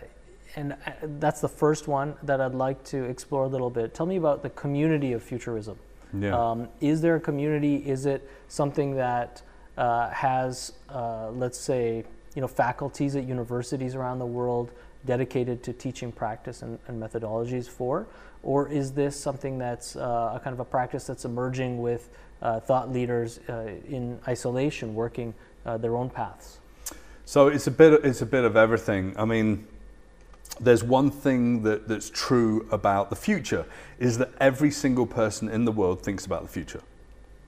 and 0.55 0.73
uh, 0.73 0.77
that's 1.19 1.41
the 1.41 1.49
first 1.49 1.89
one 1.89 2.15
that 2.23 2.41
I'd 2.41 2.55
like 2.55 2.83
to 2.85 3.05
explore 3.05 3.45
a 3.45 3.49
little 3.49 3.71
bit. 3.71 3.95
Tell 3.95 4.07
me 4.07 4.17
about 4.17 4.43
the 4.43 4.51
community 4.51 5.13
of 5.13 5.23
futurism. 5.23 5.79
Yeah. 6.19 6.39
Um, 6.39 6.69
is 6.81 7.01
there 7.01 7.17
a 7.17 7.21
community? 7.21 7.77
Is 7.77 8.07
it 8.07 8.29
something 8.49 8.95
that 8.97 9.43
uh, 9.77 10.09
has, 10.11 10.73
uh, 10.89 11.31
let's 11.31 11.59
say, 11.59 12.05
you 12.35 12.41
know, 12.41 12.49
faculties 12.49 13.17
at 13.17 13.25
universities 13.25 13.95
around 13.95 14.19
the 14.19 14.27
world 14.27 14.71
dedicated 15.07 15.63
to 15.63 15.73
teaching 15.73 16.13
practice 16.13 16.63
and, 16.63 16.79
and 16.89 17.01
methodologies 17.03 17.69
for, 17.69 18.07
or 18.43 18.69
is 18.69 18.93
this 18.93 19.19
something 19.19 19.59
that's 19.59 19.97
a 19.97 20.41
kind 20.45 20.53
of 20.53 20.61
a 20.61 20.65
practice 20.65 21.07
that's 21.07 21.25
emerging 21.25 21.81
with 21.81 22.11
uh, 22.43 22.61
thought 22.61 22.93
leaders 22.93 23.41
uh, 23.49 23.71
in 23.89 24.19
isolation 24.29 24.95
working 24.95 25.35
uh, 25.65 25.77
their 25.79 25.97
own 25.97 26.11
paths? 26.11 26.59
So 27.25 27.49
it's 27.49 27.67
a 27.67 27.73
bit. 27.73 28.05
It's 28.05 28.23
a 28.23 28.27
bit 28.27 28.45
of 28.45 28.57
everything. 28.57 29.15
I 29.19 29.25
mean, 29.25 29.67
there's 30.61 30.85
one 30.85 31.11
thing 31.11 31.63
that, 31.65 31.89
that's 31.89 32.09
true 32.09 32.69
about 32.71 33.11
the 33.11 33.17
future 33.17 33.67
is 33.99 34.19
that 34.19 34.31
every 34.41 34.71
single 34.71 35.07
person 35.07 35.49
in 35.49 35.65
the 35.65 35.73
world 35.73 36.03
thinks 36.03 36.25
about 36.25 36.43
the 36.43 36.49
future. 36.49 36.83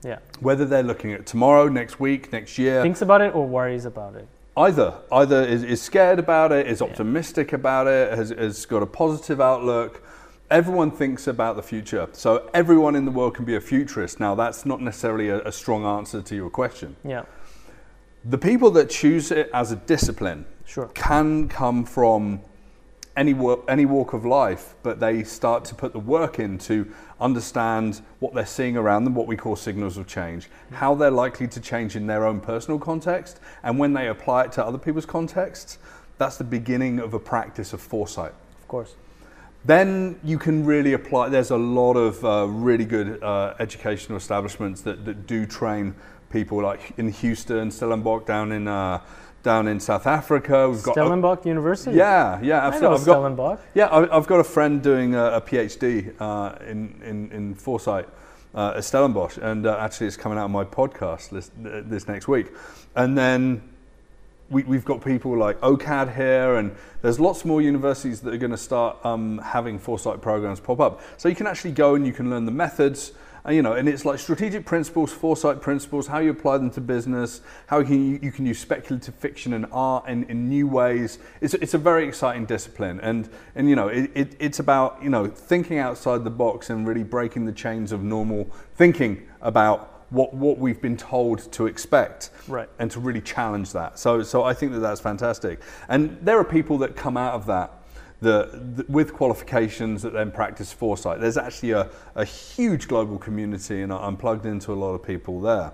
Yeah. 0.03 0.19
Whether 0.39 0.65
they're 0.65 0.83
looking 0.83 1.13
at 1.13 1.25
tomorrow, 1.25 1.67
next 1.67 1.99
week, 1.99 2.31
next 2.31 2.57
year. 2.57 2.81
Thinks 2.81 3.01
about 3.01 3.21
it 3.21 3.33
or 3.35 3.47
worries 3.47 3.85
about 3.85 4.15
it. 4.15 4.27
Either. 4.59 4.93
Either 5.11 5.41
is, 5.43 5.63
is 5.63 5.81
scared 5.81 6.19
about 6.19 6.51
it, 6.51 6.67
is 6.67 6.81
optimistic 6.81 7.51
yeah. 7.51 7.55
about 7.55 7.87
it, 7.87 8.17
has, 8.17 8.29
has 8.31 8.65
got 8.65 8.83
a 8.83 8.85
positive 8.85 9.39
outlook. 9.39 10.03
everyone 10.51 10.91
thinks 10.91 11.27
about 11.27 11.55
the 11.55 11.61
future. 11.63 12.07
So 12.11 12.49
everyone 12.53 12.95
in 12.95 13.05
the 13.05 13.11
world 13.11 13.35
can 13.35 13.45
be 13.45 13.55
a 13.55 13.61
futurist. 13.61 14.19
Now, 14.19 14.35
that's 14.35 14.65
not 14.65 14.81
necessarily 14.81 15.29
a, 15.29 15.39
a 15.45 15.51
strong 15.51 15.85
answer 15.85 16.21
to 16.21 16.35
your 16.35 16.49
question. 16.49 16.95
Yeah. 17.05 17.23
The 18.25 18.37
people 18.37 18.69
that 18.71 18.89
choose 18.89 19.31
it 19.31 19.49
as 19.53 19.71
a 19.71 19.75
discipline 19.77 20.45
Sure. 20.65 20.87
can 20.93 21.47
come 21.47 21.85
from 21.85 22.41
any 23.15 23.33
work, 23.33 23.61
any 23.67 23.85
walk 23.85 24.13
of 24.13 24.25
life, 24.25 24.75
but 24.83 24.99
they 24.99 25.23
start 25.23 25.65
to 25.65 25.75
put 25.75 25.93
the 25.93 25.99
work 25.99 26.39
in 26.39 26.57
to 26.59 26.89
understand 27.19 28.01
what 28.19 28.33
they're 28.33 28.45
seeing 28.45 28.77
around 28.77 29.03
them, 29.03 29.13
what 29.15 29.27
we 29.27 29.35
call 29.35 29.55
signals 29.55 29.97
of 29.97 30.07
change, 30.07 30.49
how 30.71 30.95
they're 30.95 31.11
likely 31.11 31.47
to 31.47 31.59
change 31.59 31.95
in 31.95 32.07
their 32.07 32.25
own 32.25 32.39
personal 32.39 32.79
context, 32.79 33.39
and 33.63 33.77
when 33.77 33.93
they 33.93 34.07
apply 34.07 34.45
it 34.45 34.51
to 34.53 34.65
other 34.65 34.77
people's 34.77 35.05
contexts, 35.05 35.77
that's 36.17 36.37
the 36.37 36.43
beginning 36.43 36.99
of 36.99 37.13
a 37.13 37.19
practice 37.19 37.73
of 37.73 37.81
foresight. 37.81 38.33
Of 38.61 38.67
course. 38.67 38.95
Then 39.65 40.19
you 40.23 40.37
can 40.37 40.65
really 40.65 40.93
apply. 40.93 41.29
There's 41.29 41.51
a 41.51 41.57
lot 41.57 41.95
of 41.95 42.23
uh, 42.23 42.47
really 42.47 42.85
good 42.85 43.21
uh, 43.21 43.55
educational 43.59 44.17
establishments 44.17 44.81
that, 44.81 45.03
that 45.05 45.27
do 45.27 45.45
train 45.45 45.95
people, 46.29 46.61
like 46.61 46.93
in 46.97 47.11
Houston, 47.11 47.71
Stellenbosch 47.71 48.25
down 48.25 48.51
in 48.51 48.67
uh, 48.67 49.01
down 49.43 49.67
in 49.67 49.79
South 49.79 50.05
Africa. 50.07 50.69
We've 50.69 50.83
got 50.83 50.93
Stellenbosch 50.93 51.45
University. 51.45 51.95
yeah, 51.97 52.39
yeah, 52.41 52.59
I 52.59 52.61
know 52.61 52.67
absolutely. 52.67 52.87
I've 52.99 53.05
got, 53.05 53.13
Stellenbosch. 53.13 53.59
yeah, 53.73 53.85
I- 53.87 54.15
I've 54.17 54.27
got 54.27 54.39
a 54.39 54.43
friend 54.43 54.81
doing 54.81 55.15
a, 55.15 55.25
a 55.33 55.41
PhD 55.41 56.13
uh, 56.19 56.55
in, 56.65 57.01
in, 57.03 57.31
in 57.31 57.55
foresight 57.55 58.07
uh, 58.53 58.73
at 58.77 58.83
Stellenbosch, 58.83 59.37
and 59.37 59.65
uh, 59.65 59.77
actually 59.79 60.07
it's 60.07 60.17
coming 60.17 60.37
out 60.37 60.45
on 60.45 60.51
my 60.51 60.63
podcast 60.65 61.29
this, 61.29 61.51
this 61.57 62.07
next 62.07 62.27
week. 62.27 62.47
And 62.95 63.17
then 63.17 63.61
we, 64.49 64.63
we've 64.63 64.85
got 64.85 65.03
people 65.03 65.37
like 65.37 65.59
OCAD 65.61 66.15
here, 66.15 66.55
and 66.55 66.75
there's 67.01 67.19
lots 67.19 67.45
more 67.45 67.61
universities 67.61 68.21
that 68.21 68.33
are 68.33 68.37
going 68.37 68.51
to 68.51 68.57
start 68.57 68.97
um, 69.05 69.37
having 69.39 69.77
foresight 69.79 70.21
programs 70.21 70.59
pop 70.59 70.79
up. 70.79 71.01
So 71.17 71.29
you 71.29 71.35
can 71.35 71.47
actually 71.47 71.71
go 71.71 71.95
and 71.95 72.05
you 72.05 72.13
can 72.13 72.29
learn 72.29 72.45
the 72.45 72.51
methods, 72.51 73.13
you 73.49 73.61
know, 73.61 73.73
and 73.73 73.89
it's 73.89 74.05
like 74.05 74.19
strategic 74.19 74.65
principles, 74.65 75.11
foresight 75.11 75.61
principles, 75.61 76.07
how 76.07 76.19
you 76.19 76.29
apply 76.29 76.57
them 76.57 76.69
to 76.71 76.81
business, 76.81 77.41
how 77.67 77.79
you 77.79 77.85
can, 77.85 78.23
you 78.23 78.31
can 78.31 78.45
use 78.45 78.59
speculative 78.59 79.15
fiction 79.15 79.53
and 79.53 79.65
art 79.71 80.07
in, 80.07 80.23
in 80.25 80.47
new 80.47 80.67
ways. 80.67 81.19
It's, 81.41 81.53
it's 81.55 81.73
a 81.73 81.77
very 81.77 82.07
exciting 82.07 82.45
discipline, 82.45 82.99
and, 83.01 83.29
and 83.55 83.69
you 83.69 83.75
know, 83.75 83.87
it, 83.87 84.11
it, 84.13 84.35
it's 84.39 84.59
about 84.59 85.01
you 85.01 85.09
know 85.09 85.27
thinking 85.27 85.79
outside 85.79 86.23
the 86.23 86.29
box 86.29 86.69
and 86.69 86.87
really 86.87 87.03
breaking 87.03 87.45
the 87.45 87.51
chains 87.51 87.91
of 87.91 88.03
normal 88.03 88.49
thinking 88.75 89.27
about 89.41 89.99
what, 90.09 90.33
what 90.33 90.57
we've 90.57 90.81
been 90.81 90.97
told 90.97 91.51
to 91.51 91.67
expect 91.67 92.31
Right. 92.47 92.69
and 92.79 92.89
to 92.91 92.99
really 92.99 93.21
challenge 93.21 93.73
that. 93.73 93.99
So, 93.99 94.23
so 94.23 94.43
I 94.43 94.53
think 94.53 94.71
that 94.71 94.79
that's 94.79 94.99
fantastic. 94.99 95.61
And 95.87 96.17
there 96.21 96.37
are 96.39 96.43
people 96.43 96.79
that 96.79 96.95
come 96.95 97.15
out 97.15 97.33
of 97.35 97.45
that 97.45 97.78
with 98.21 99.13
qualifications 99.13 100.01
that 100.01 100.13
then 100.13 100.31
practice 100.31 100.73
foresight. 100.73 101.19
There's 101.21 101.37
actually 101.37 101.71
a, 101.71 101.89
a 102.15 102.25
huge 102.25 102.87
global 102.87 103.17
community, 103.17 103.81
and 103.81 103.93
I'm 103.93 104.17
plugged 104.17 104.45
into 104.45 104.73
a 104.73 104.75
lot 104.75 104.93
of 104.93 105.03
people 105.03 105.39
there. 105.41 105.71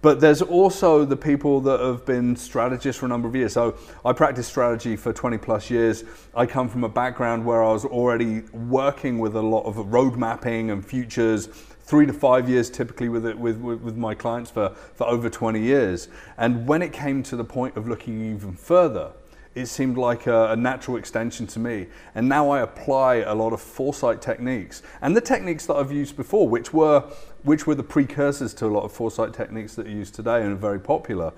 But 0.00 0.20
there's 0.20 0.42
also 0.42 1.04
the 1.04 1.16
people 1.16 1.60
that 1.62 1.80
have 1.80 2.06
been 2.06 2.36
strategists 2.36 3.00
for 3.00 3.06
a 3.06 3.08
number 3.08 3.26
of 3.26 3.34
years. 3.34 3.52
So 3.52 3.76
I 4.04 4.12
practiced 4.12 4.48
strategy 4.48 4.94
for 4.94 5.12
20 5.12 5.38
plus 5.38 5.70
years. 5.70 6.04
I 6.36 6.46
come 6.46 6.68
from 6.68 6.84
a 6.84 6.88
background 6.88 7.44
where 7.44 7.64
I 7.64 7.72
was 7.72 7.84
already 7.84 8.42
working 8.52 9.18
with 9.18 9.34
a 9.34 9.42
lot 9.42 9.64
of 9.64 9.76
road 9.92 10.16
mapping 10.16 10.70
and 10.70 10.86
futures, 10.86 11.46
three 11.46 12.06
to 12.06 12.12
five 12.12 12.48
years 12.48 12.70
typically 12.70 13.08
with, 13.08 13.26
it, 13.26 13.36
with, 13.36 13.58
with, 13.58 13.80
with 13.80 13.96
my 13.96 14.14
clients 14.14 14.52
for, 14.52 14.68
for 14.94 15.08
over 15.08 15.28
20 15.28 15.60
years. 15.60 16.08
And 16.36 16.68
when 16.68 16.80
it 16.80 16.92
came 16.92 17.24
to 17.24 17.34
the 17.34 17.44
point 17.44 17.76
of 17.76 17.88
looking 17.88 18.36
even 18.36 18.52
further, 18.52 19.10
it 19.54 19.66
seemed 19.66 19.98
like 19.98 20.26
a, 20.26 20.52
a, 20.52 20.56
natural 20.56 20.96
extension 20.96 21.46
to 21.48 21.58
me. 21.58 21.86
And 22.14 22.28
now 22.28 22.50
I 22.50 22.60
apply 22.60 23.16
a 23.16 23.34
lot 23.34 23.52
of 23.52 23.60
foresight 23.60 24.22
techniques 24.22 24.82
and 25.00 25.16
the 25.16 25.20
techniques 25.20 25.66
that 25.66 25.74
I've 25.74 25.92
used 25.92 26.16
before, 26.16 26.48
which 26.48 26.72
were, 26.72 27.00
which 27.42 27.66
were 27.66 27.74
the 27.74 27.82
precursors 27.82 28.54
to 28.54 28.66
a 28.66 28.68
lot 28.68 28.84
of 28.84 28.92
foresight 28.92 29.32
techniques 29.34 29.74
that 29.74 29.86
are 29.86 29.90
used 29.90 30.14
today 30.14 30.42
and 30.42 30.52
are 30.52 30.56
very 30.56 30.80
popular. 30.80 31.32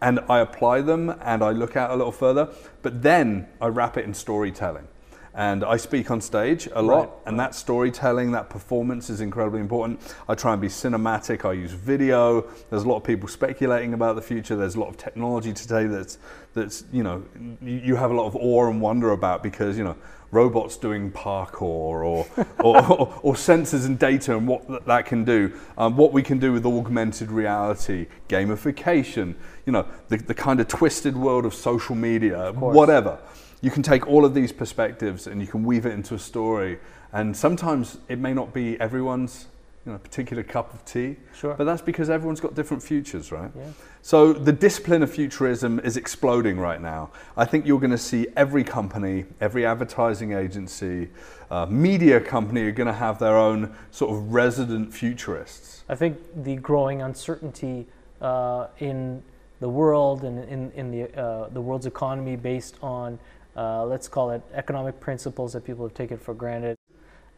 And 0.00 0.20
I 0.28 0.40
apply 0.40 0.82
them 0.82 1.14
and 1.22 1.42
I 1.42 1.50
look 1.50 1.76
out 1.76 1.90
a 1.90 1.96
little 1.96 2.12
further, 2.12 2.48
but 2.82 3.02
then 3.02 3.48
I 3.60 3.66
wrap 3.68 3.96
it 3.96 4.04
in 4.04 4.14
storytelling. 4.14 4.88
And 5.36 5.64
I 5.64 5.76
speak 5.76 6.10
on 6.10 6.22
stage 6.22 6.66
a 6.72 6.80
lot, 6.80 6.98
Right, 6.98 7.10
and 7.26 7.38
that 7.38 7.54
storytelling, 7.54 8.32
that 8.32 8.48
performance 8.48 9.10
is 9.10 9.20
incredibly 9.20 9.60
important. 9.60 10.00
I 10.30 10.34
try 10.34 10.54
and 10.54 10.62
be 10.62 10.68
cinematic, 10.68 11.44
I 11.44 11.52
use 11.52 11.72
video. 11.72 12.40
There's 12.70 12.84
a 12.84 12.88
lot 12.88 12.96
of 12.96 13.04
people 13.04 13.28
speculating 13.28 13.92
about 13.92 14.16
the 14.16 14.22
future. 14.22 14.56
There's 14.56 14.76
a 14.76 14.80
lot 14.80 14.88
of 14.88 14.96
technology 14.96 15.52
today 15.52 15.88
that's, 15.88 16.16
that's 16.54 16.84
you 16.90 17.02
know, 17.02 17.22
you 17.60 17.96
have 17.96 18.10
a 18.10 18.14
lot 18.14 18.26
of 18.26 18.34
awe 18.34 18.70
and 18.70 18.80
wonder 18.80 19.10
about 19.10 19.42
because, 19.42 19.76
you 19.76 19.84
know, 19.84 19.96
robots 20.30 20.78
doing 20.78 21.12
parkour 21.12 21.60
or, 21.60 22.02
or, 22.02 22.26
or, 22.62 23.20
or 23.22 23.34
sensors 23.34 23.84
and 23.84 23.98
data 23.98 24.34
and 24.34 24.48
what 24.48 24.86
that 24.86 25.04
can 25.04 25.22
do, 25.22 25.52
um, 25.76 25.98
what 25.98 26.14
we 26.14 26.22
can 26.22 26.38
do 26.38 26.50
with 26.50 26.64
augmented 26.64 27.30
reality, 27.30 28.06
gamification, 28.30 29.34
you 29.66 29.72
know, 29.72 29.86
the, 30.08 30.16
the 30.16 30.34
kind 30.34 30.60
of 30.60 30.68
twisted 30.68 31.14
world 31.14 31.44
of 31.44 31.52
social 31.52 31.94
media, 31.94 32.54
course. 32.54 32.74
whatever. 32.74 33.18
You 33.62 33.70
can 33.70 33.82
take 33.82 34.06
all 34.06 34.24
of 34.24 34.34
these 34.34 34.52
perspectives 34.52 35.26
and 35.26 35.40
you 35.40 35.46
can 35.46 35.64
weave 35.64 35.86
it 35.86 35.92
into 35.92 36.14
a 36.14 36.18
story. 36.18 36.78
And 37.12 37.36
sometimes 37.36 37.98
it 38.08 38.18
may 38.18 38.34
not 38.34 38.52
be 38.52 38.78
everyone's 38.80 39.46
you 39.86 39.92
know, 39.92 39.98
particular 39.98 40.42
cup 40.42 40.74
of 40.74 40.84
tea, 40.84 41.16
Sure. 41.32 41.54
but 41.54 41.64
that's 41.64 41.80
because 41.80 42.10
everyone's 42.10 42.40
got 42.40 42.54
different 42.56 42.82
futures, 42.82 43.30
right? 43.30 43.50
Yeah. 43.56 43.62
So 44.02 44.32
the 44.32 44.52
discipline 44.52 45.02
of 45.04 45.10
futurism 45.12 45.78
is 45.78 45.96
exploding 45.96 46.58
right 46.58 46.80
now. 46.82 47.10
I 47.36 47.44
think 47.44 47.66
you're 47.66 47.78
going 47.78 47.92
to 47.92 47.98
see 47.98 48.26
every 48.36 48.64
company, 48.64 49.26
every 49.40 49.64
advertising 49.64 50.32
agency, 50.32 51.08
uh, 51.52 51.66
media 51.66 52.20
company 52.20 52.62
are 52.62 52.72
going 52.72 52.88
to 52.88 52.92
have 52.92 53.20
their 53.20 53.36
own 53.36 53.74
sort 53.92 54.12
of 54.12 54.34
resident 54.34 54.92
futurists. 54.92 55.84
I 55.88 55.94
think 55.94 56.18
the 56.42 56.56
growing 56.56 57.02
uncertainty 57.02 57.86
uh, 58.20 58.66
in 58.80 59.22
the 59.60 59.68
world 59.68 60.24
and 60.24 60.44
in, 60.48 60.72
in 60.72 60.90
the, 60.90 61.16
uh, 61.20 61.48
the 61.50 61.60
world's 61.60 61.86
economy 61.86 62.34
based 62.34 62.76
on, 62.82 63.20
uh, 63.56 63.84
let's 63.84 64.08
call 64.08 64.30
it 64.30 64.42
economic 64.52 65.00
principles 65.00 65.52
that 65.54 65.64
people 65.64 65.84
have 65.84 65.94
taken 65.94 66.18
for 66.18 66.34
granted. 66.34 66.76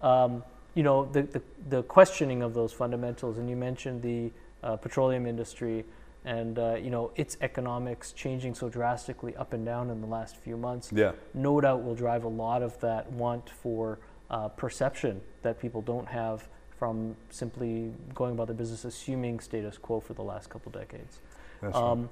Um, 0.02 0.42
you 0.74 0.82
know, 0.82 1.06
the, 1.06 1.22
the, 1.22 1.42
the 1.68 1.82
questioning 1.84 2.42
of 2.42 2.54
those 2.54 2.72
fundamentals, 2.72 3.38
and 3.38 3.48
you 3.48 3.56
mentioned 3.56 4.02
the 4.02 4.30
uh, 4.62 4.76
petroleum 4.76 5.26
industry 5.26 5.84
and, 6.24 6.58
uh, 6.58 6.74
you 6.74 6.90
know, 6.90 7.12
its 7.16 7.36
economics 7.40 8.12
changing 8.12 8.54
so 8.54 8.68
drastically 8.68 9.34
up 9.36 9.52
and 9.52 9.64
down 9.64 9.90
in 9.90 10.00
the 10.00 10.06
last 10.06 10.36
few 10.36 10.56
months 10.56 10.90
Yeah. 10.92 11.12
no 11.32 11.60
doubt 11.60 11.84
will 11.84 11.94
drive 11.94 12.24
a 12.24 12.28
lot 12.28 12.62
of 12.62 12.78
that 12.80 13.10
want 13.12 13.48
for 13.48 13.98
uh, 14.30 14.48
perception 14.48 15.20
that 15.42 15.58
people 15.60 15.80
don't 15.80 16.08
have 16.08 16.48
from 16.78 17.16
simply 17.30 17.92
going 18.14 18.32
about 18.32 18.46
their 18.46 18.56
business 18.56 18.84
assuming 18.84 19.40
status 19.40 19.78
quo 19.78 20.00
for 20.00 20.14
the 20.14 20.22
last 20.22 20.50
couple 20.50 20.70
decades. 20.70 21.20
That's 21.60 21.74
right. 21.74 22.08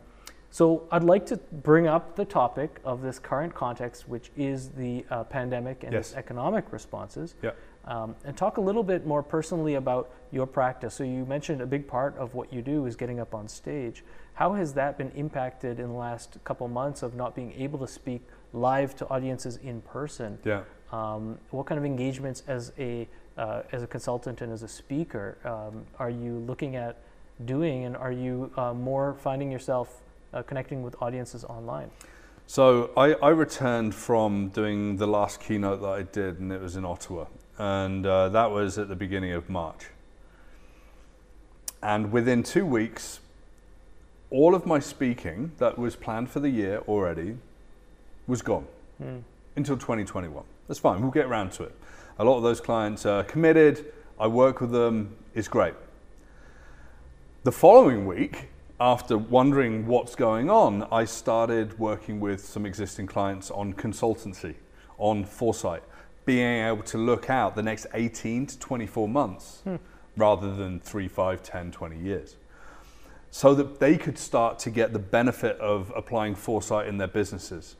So 0.50 0.84
I'd 0.90 1.04
like 1.04 1.26
to 1.26 1.36
bring 1.36 1.86
up 1.86 2.16
the 2.16 2.24
topic 2.24 2.80
of 2.84 3.02
this 3.02 3.18
current 3.18 3.54
context, 3.54 4.08
which 4.08 4.30
is 4.36 4.70
the 4.70 5.04
uh, 5.10 5.24
pandemic 5.24 5.84
and 5.84 5.94
its 5.94 6.14
economic 6.14 6.72
responses, 6.72 7.34
Yeah. 7.42 7.50
um, 7.84 8.14
and 8.24 8.36
talk 8.36 8.56
a 8.56 8.60
little 8.60 8.82
bit 8.82 9.06
more 9.06 9.22
personally 9.22 9.74
about 9.74 10.10
your 10.32 10.46
practice. 10.46 10.94
So 10.94 11.04
you 11.04 11.26
mentioned 11.26 11.60
a 11.60 11.66
big 11.66 11.86
part 11.86 12.16
of 12.16 12.34
what 12.34 12.52
you 12.52 12.62
do 12.62 12.86
is 12.86 12.96
getting 12.96 13.20
up 13.20 13.34
on 13.34 13.48
stage. 13.48 14.02
How 14.34 14.54
has 14.54 14.72
that 14.74 14.96
been 14.96 15.10
impacted 15.14 15.78
in 15.78 15.88
the 15.88 15.94
last 15.98 16.38
couple 16.44 16.68
months 16.68 17.02
of 17.02 17.14
not 17.14 17.34
being 17.34 17.52
able 17.52 17.78
to 17.80 17.88
speak 17.88 18.22
live 18.52 18.94
to 18.96 19.08
audiences 19.08 19.58
in 19.58 19.82
person? 19.82 20.38
Yeah. 20.44 20.62
Um, 20.92 21.38
what 21.50 21.66
kind 21.66 21.78
of 21.78 21.84
engagements 21.84 22.42
as 22.46 22.72
a 22.78 23.08
uh, 23.36 23.62
as 23.72 23.82
a 23.82 23.86
consultant 23.86 24.40
and 24.40 24.50
as 24.50 24.62
a 24.62 24.68
speaker 24.68 25.36
um, 25.44 25.84
are 25.98 26.08
you 26.08 26.38
looking 26.46 26.74
at 26.76 26.96
doing, 27.44 27.84
and 27.84 27.94
are 27.94 28.12
you 28.12 28.50
uh, 28.56 28.72
more 28.72 29.14
finding 29.20 29.50
yourself 29.52 30.00
uh, 30.32 30.42
connecting 30.42 30.82
with 30.82 31.00
audiences 31.02 31.44
online? 31.44 31.90
So 32.46 32.90
I, 32.96 33.14
I 33.14 33.30
returned 33.30 33.94
from 33.94 34.48
doing 34.50 34.96
the 34.96 35.06
last 35.06 35.40
keynote 35.40 35.80
that 35.80 35.88
I 35.88 36.02
did, 36.02 36.38
and 36.38 36.52
it 36.52 36.60
was 36.60 36.76
in 36.76 36.84
Ottawa, 36.84 37.26
and 37.58 38.06
uh, 38.06 38.28
that 38.28 38.50
was 38.50 38.78
at 38.78 38.88
the 38.88 38.94
beginning 38.96 39.32
of 39.32 39.48
March. 39.50 39.86
And 41.82 42.12
within 42.12 42.42
two 42.42 42.64
weeks, 42.64 43.20
all 44.30 44.54
of 44.54 44.64
my 44.66 44.78
speaking 44.78 45.52
that 45.58 45.78
was 45.78 45.96
planned 45.96 46.30
for 46.30 46.40
the 46.40 46.48
year 46.48 46.82
already 46.88 47.36
was 48.26 48.42
gone 48.42 48.66
Hmm. 48.98 49.18
until 49.56 49.76
2021. 49.76 50.42
That's 50.68 50.80
fine, 50.80 51.02
we'll 51.02 51.10
get 51.10 51.26
around 51.26 51.52
to 51.52 51.64
it. 51.64 51.74
A 52.18 52.24
lot 52.24 52.36
of 52.36 52.42
those 52.42 52.60
clients 52.60 53.04
are 53.06 53.22
committed, 53.24 53.92
I 54.18 54.26
work 54.26 54.60
with 54.60 54.70
them, 54.70 55.16
it's 55.34 55.48
great. 55.48 55.74
The 57.44 57.52
following 57.52 58.06
week, 58.06 58.48
after 58.80 59.16
wondering 59.16 59.86
what's 59.86 60.14
going 60.14 60.50
on, 60.50 60.86
I 60.92 61.06
started 61.06 61.78
working 61.78 62.20
with 62.20 62.44
some 62.44 62.66
existing 62.66 63.06
clients 63.06 63.50
on 63.50 63.72
consultancy, 63.72 64.54
on 64.98 65.24
foresight, 65.24 65.82
being 66.26 66.66
able 66.66 66.82
to 66.82 66.98
look 66.98 67.30
out 67.30 67.56
the 67.56 67.62
next 67.62 67.86
18 67.94 68.46
to 68.46 68.58
24 68.58 69.08
months 69.08 69.62
rather 70.16 70.54
than 70.54 70.80
3, 70.80 71.08
5, 71.08 71.42
10, 71.42 71.72
20 71.72 71.98
years. 71.98 72.36
So 73.30 73.54
that 73.54 73.80
they 73.80 73.96
could 73.96 74.18
start 74.18 74.58
to 74.60 74.70
get 74.70 74.92
the 74.92 74.98
benefit 74.98 75.58
of 75.58 75.90
applying 75.96 76.34
foresight 76.34 76.86
in 76.86 76.98
their 76.98 77.08
businesses. 77.08 77.76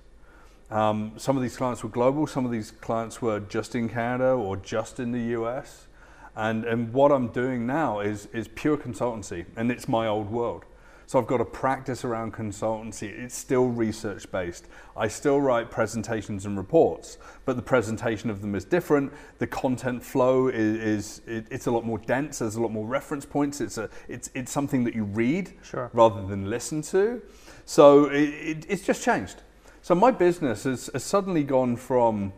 Um, 0.71 1.13
some 1.17 1.37
of 1.37 1.43
these 1.43 1.57
clients 1.57 1.83
were 1.83 1.91
global, 1.91 2.27
some 2.27 2.45
of 2.47 2.51
these 2.51 2.71
clients 2.71 3.21
were 3.21 3.41
just 3.41 3.75
in 3.75 3.89
Canada 3.89 4.31
or 4.31 4.57
just 4.57 4.99
in 4.99 5.13
the 5.13 5.35
US. 5.39 5.89
And, 6.35 6.65
and 6.65 6.93
what 6.93 7.13
I'm 7.13 7.29
doing 7.29 7.67
now 7.67 8.01
is, 8.01 8.27
is 8.33 8.49
pure 8.49 8.77
consultancy, 8.77 9.45
and 9.57 9.71
it's 9.71 9.89
my 9.89 10.07
old 10.07 10.31
world. 10.31 10.65
So 11.09 11.21
I've 11.21 11.27
got 11.29 11.41
a 11.41 11.45
practice 11.45 12.05
around 12.05 12.33
consultancy. 12.33 13.05
It's 13.05 13.37
still 13.37 13.67
research 13.67 14.31
based. 14.33 14.67
I 14.97 15.07
still 15.07 15.41
write 15.41 15.71
presentations 15.71 16.47
and 16.47 16.59
reports, 16.59 17.19
but 17.45 17.55
the 17.55 17.63
presentation 17.63 18.29
of 18.29 18.41
them 18.41 18.57
is 18.57 18.65
different. 18.65 19.13
The 19.39 19.47
content 19.47 20.03
flow 20.03 20.49
is, 20.49 20.77
is 20.77 21.21
it, 21.27 21.47
it's 21.51 21.67
a 21.67 21.71
lot 21.71 21.85
more 21.85 21.99
dense. 21.99 22.41
There's 22.41 22.57
a 22.57 22.61
lot 22.61 22.73
more 22.73 22.87
reference 22.87 23.25
points. 23.25 23.61
It's 23.61 23.79
a 23.79 23.89
it's 24.09 24.31
it's 24.35 24.51
something 24.51 24.83
that 24.85 24.95
you 24.95 25.05
read 25.05 25.53
Sure. 25.63 25.91
rather 25.93 26.27
than 26.27 26.51
listen 26.51 26.83
to. 26.83 27.23
So 27.67 28.07
it, 28.07 28.29
it, 28.29 28.67
it's 28.69 28.85
just 28.85 29.05
changed. 29.05 29.43
So 29.83 29.95
my 29.95 30.11
business 30.11 30.65
has, 30.65 30.91
has 30.93 31.05
suddenly 31.05 31.45
gone 31.45 31.77
from 31.77 32.33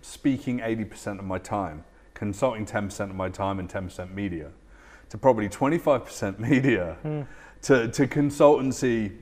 speaking 0.00 0.60
80% 0.60 1.18
of 1.18 1.24
my 1.26 1.38
time, 1.38 1.84
consulting 2.14 2.64
10% 2.64 3.10
of 3.10 3.14
my 3.14 3.28
time, 3.28 3.58
and 3.58 3.68
10% 3.68 4.14
media, 4.14 4.50
to 5.10 5.18
probably 5.18 5.50
25% 5.50 6.38
media, 6.50 6.96
hmm. 7.02 7.22
To, 7.62 7.88
to 7.88 8.06
consultancy 8.06 9.16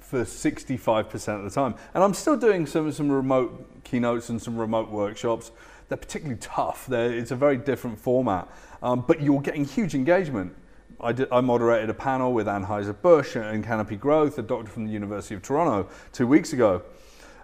for 0.00 0.24
65% 0.24 1.38
of 1.38 1.44
the 1.44 1.50
time. 1.50 1.74
And 1.94 2.02
I'm 2.02 2.14
still 2.14 2.36
doing 2.36 2.66
some, 2.66 2.90
some 2.92 3.12
remote 3.12 3.84
keynotes 3.84 4.30
and 4.30 4.40
some 4.40 4.56
remote 4.56 4.90
workshops. 4.90 5.52
They're 5.88 5.98
particularly 5.98 6.40
tough. 6.40 6.86
They're, 6.86 7.12
it's 7.12 7.30
a 7.30 7.36
very 7.36 7.56
different 7.56 7.98
format, 7.98 8.48
um, 8.82 9.04
but 9.06 9.20
you're 9.20 9.40
getting 9.40 9.64
huge 9.64 9.94
engagement. 9.94 10.54
I, 11.00 11.12
did, 11.12 11.28
I 11.30 11.40
moderated 11.40 11.90
a 11.90 11.94
panel 11.94 12.32
with 12.32 12.46
Anheuser-Busch 12.46 13.36
and 13.36 13.62
Canopy 13.62 13.96
Growth, 13.96 14.38
a 14.38 14.42
doctor 14.42 14.70
from 14.70 14.86
the 14.86 14.92
University 14.92 15.34
of 15.34 15.42
Toronto, 15.42 15.88
two 16.12 16.26
weeks 16.26 16.52
ago. 16.52 16.82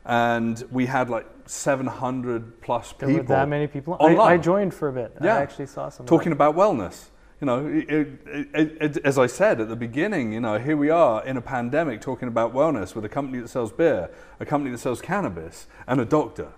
And 0.07 0.62
we 0.71 0.87
had 0.87 1.09
like 1.09 1.26
700 1.47 2.61
plus 2.61 2.93
There 2.99 3.09
people. 3.09 3.23
were 3.23 3.28
that 3.28 3.49
many 3.49 3.66
people. 3.66 3.95
I, 3.95 4.04
online 4.07 4.33
I 4.33 4.43
joined 4.43 4.75
for 4.75 4.88
a 4.88 4.93
bit. 4.93 5.16
Yeah. 5.23 5.37
I 5.37 5.43
actually 5.43 5.66
saw 5.66 5.88
some. 5.88 6.04
talking 6.04 6.33
about 6.33 6.57
wellness. 6.57 7.07
You 7.44 7.46
know, 7.46 7.66
it, 7.66 8.08
it, 8.54 8.78
it, 8.80 8.96
as 9.04 9.18
I 9.18 9.26
said 9.26 9.60
at 9.60 9.68
the 9.68 9.76
beginning, 9.76 10.32
you 10.32 10.40
know, 10.40 10.58
here 10.58 10.78
we 10.78 10.88
are 10.88 11.22
in 11.26 11.36
a 11.36 11.42
pandemic 11.42 12.00
talking 12.00 12.26
about 12.26 12.54
wellness 12.54 12.94
with 12.94 13.04
a 13.04 13.08
company 13.10 13.38
that 13.38 13.48
sells 13.48 13.70
beer, 13.70 14.08
a 14.40 14.46
company 14.46 14.70
that 14.70 14.78
sells 14.78 15.02
cannabis, 15.02 15.66
and 15.86 16.00
a 16.00 16.06
doctor. 16.06 16.52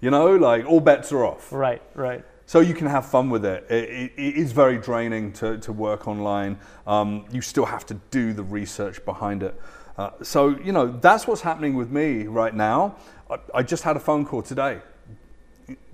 You 0.00 0.10
know, 0.10 0.34
like 0.34 0.66
all 0.66 0.80
bets 0.80 1.12
are 1.12 1.24
off. 1.24 1.52
Right, 1.52 1.80
right. 1.94 2.24
So 2.46 2.58
you 2.58 2.74
can 2.74 2.88
have 2.88 3.06
fun 3.06 3.30
with 3.30 3.44
it. 3.44 3.64
It, 3.70 3.88
it, 3.88 4.12
it 4.16 4.36
is 4.36 4.50
very 4.50 4.78
draining 4.78 5.32
to, 5.34 5.58
to 5.58 5.72
work 5.72 6.08
online. 6.08 6.58
Um, 6.88 7.24
you 7.30 7.40
still 7.40 7.66
have 7.66 7.86
to 7.86 7.94
do 8.10 8.32
the 8.32 8.42
research 8.42 9.04
behind 9.04 9.44
it. 9.44 9.54
Uh, 9.96 10.10
so, 10.22 10.58
you 10.58 10.72
know, 10.72 10.88
that's 10.88 11.28
what's 11.28 11.42
happening 11.42 11.76
with 11.76 11.92
me 11.92 12.24
right 12.24 12.52
now. 12.52 12.96
I, 13.30 13.38
I 13.54 13.62
just 13.62 13.84
had 13.84 13.94
a 13.94 14.00
phone 14.00 14.26
call 14.26 14.42
today. 14.42 14.80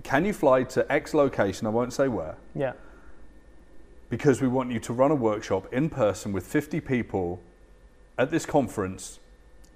Can 0.05 0.25
you 0.25 0.33
fly 0.33 0.62
to 0.62 0.90
X 0.90 1.12
location? 1.12 1.67
I 1.67 1.71
won't 1.71 1.93
say 1.93 2.09
where 2.09 2.38
Yeah. 2.55 2.73
Because 4.11 4.41
we 4.41 4.49
want 4.49 4.71
you 4.71 4.81
to 4.81 4.93
run 4.93 5.11
a 5.11 5.15
workshop 5.15 5.73
in 5.73 5.91
person 5.91 6.33
with 6.33 6.47
50 6.47 6.81
people 6.81 7.41
at 8.17 8.31
this 8.31 8.47
conference 8.47 9.19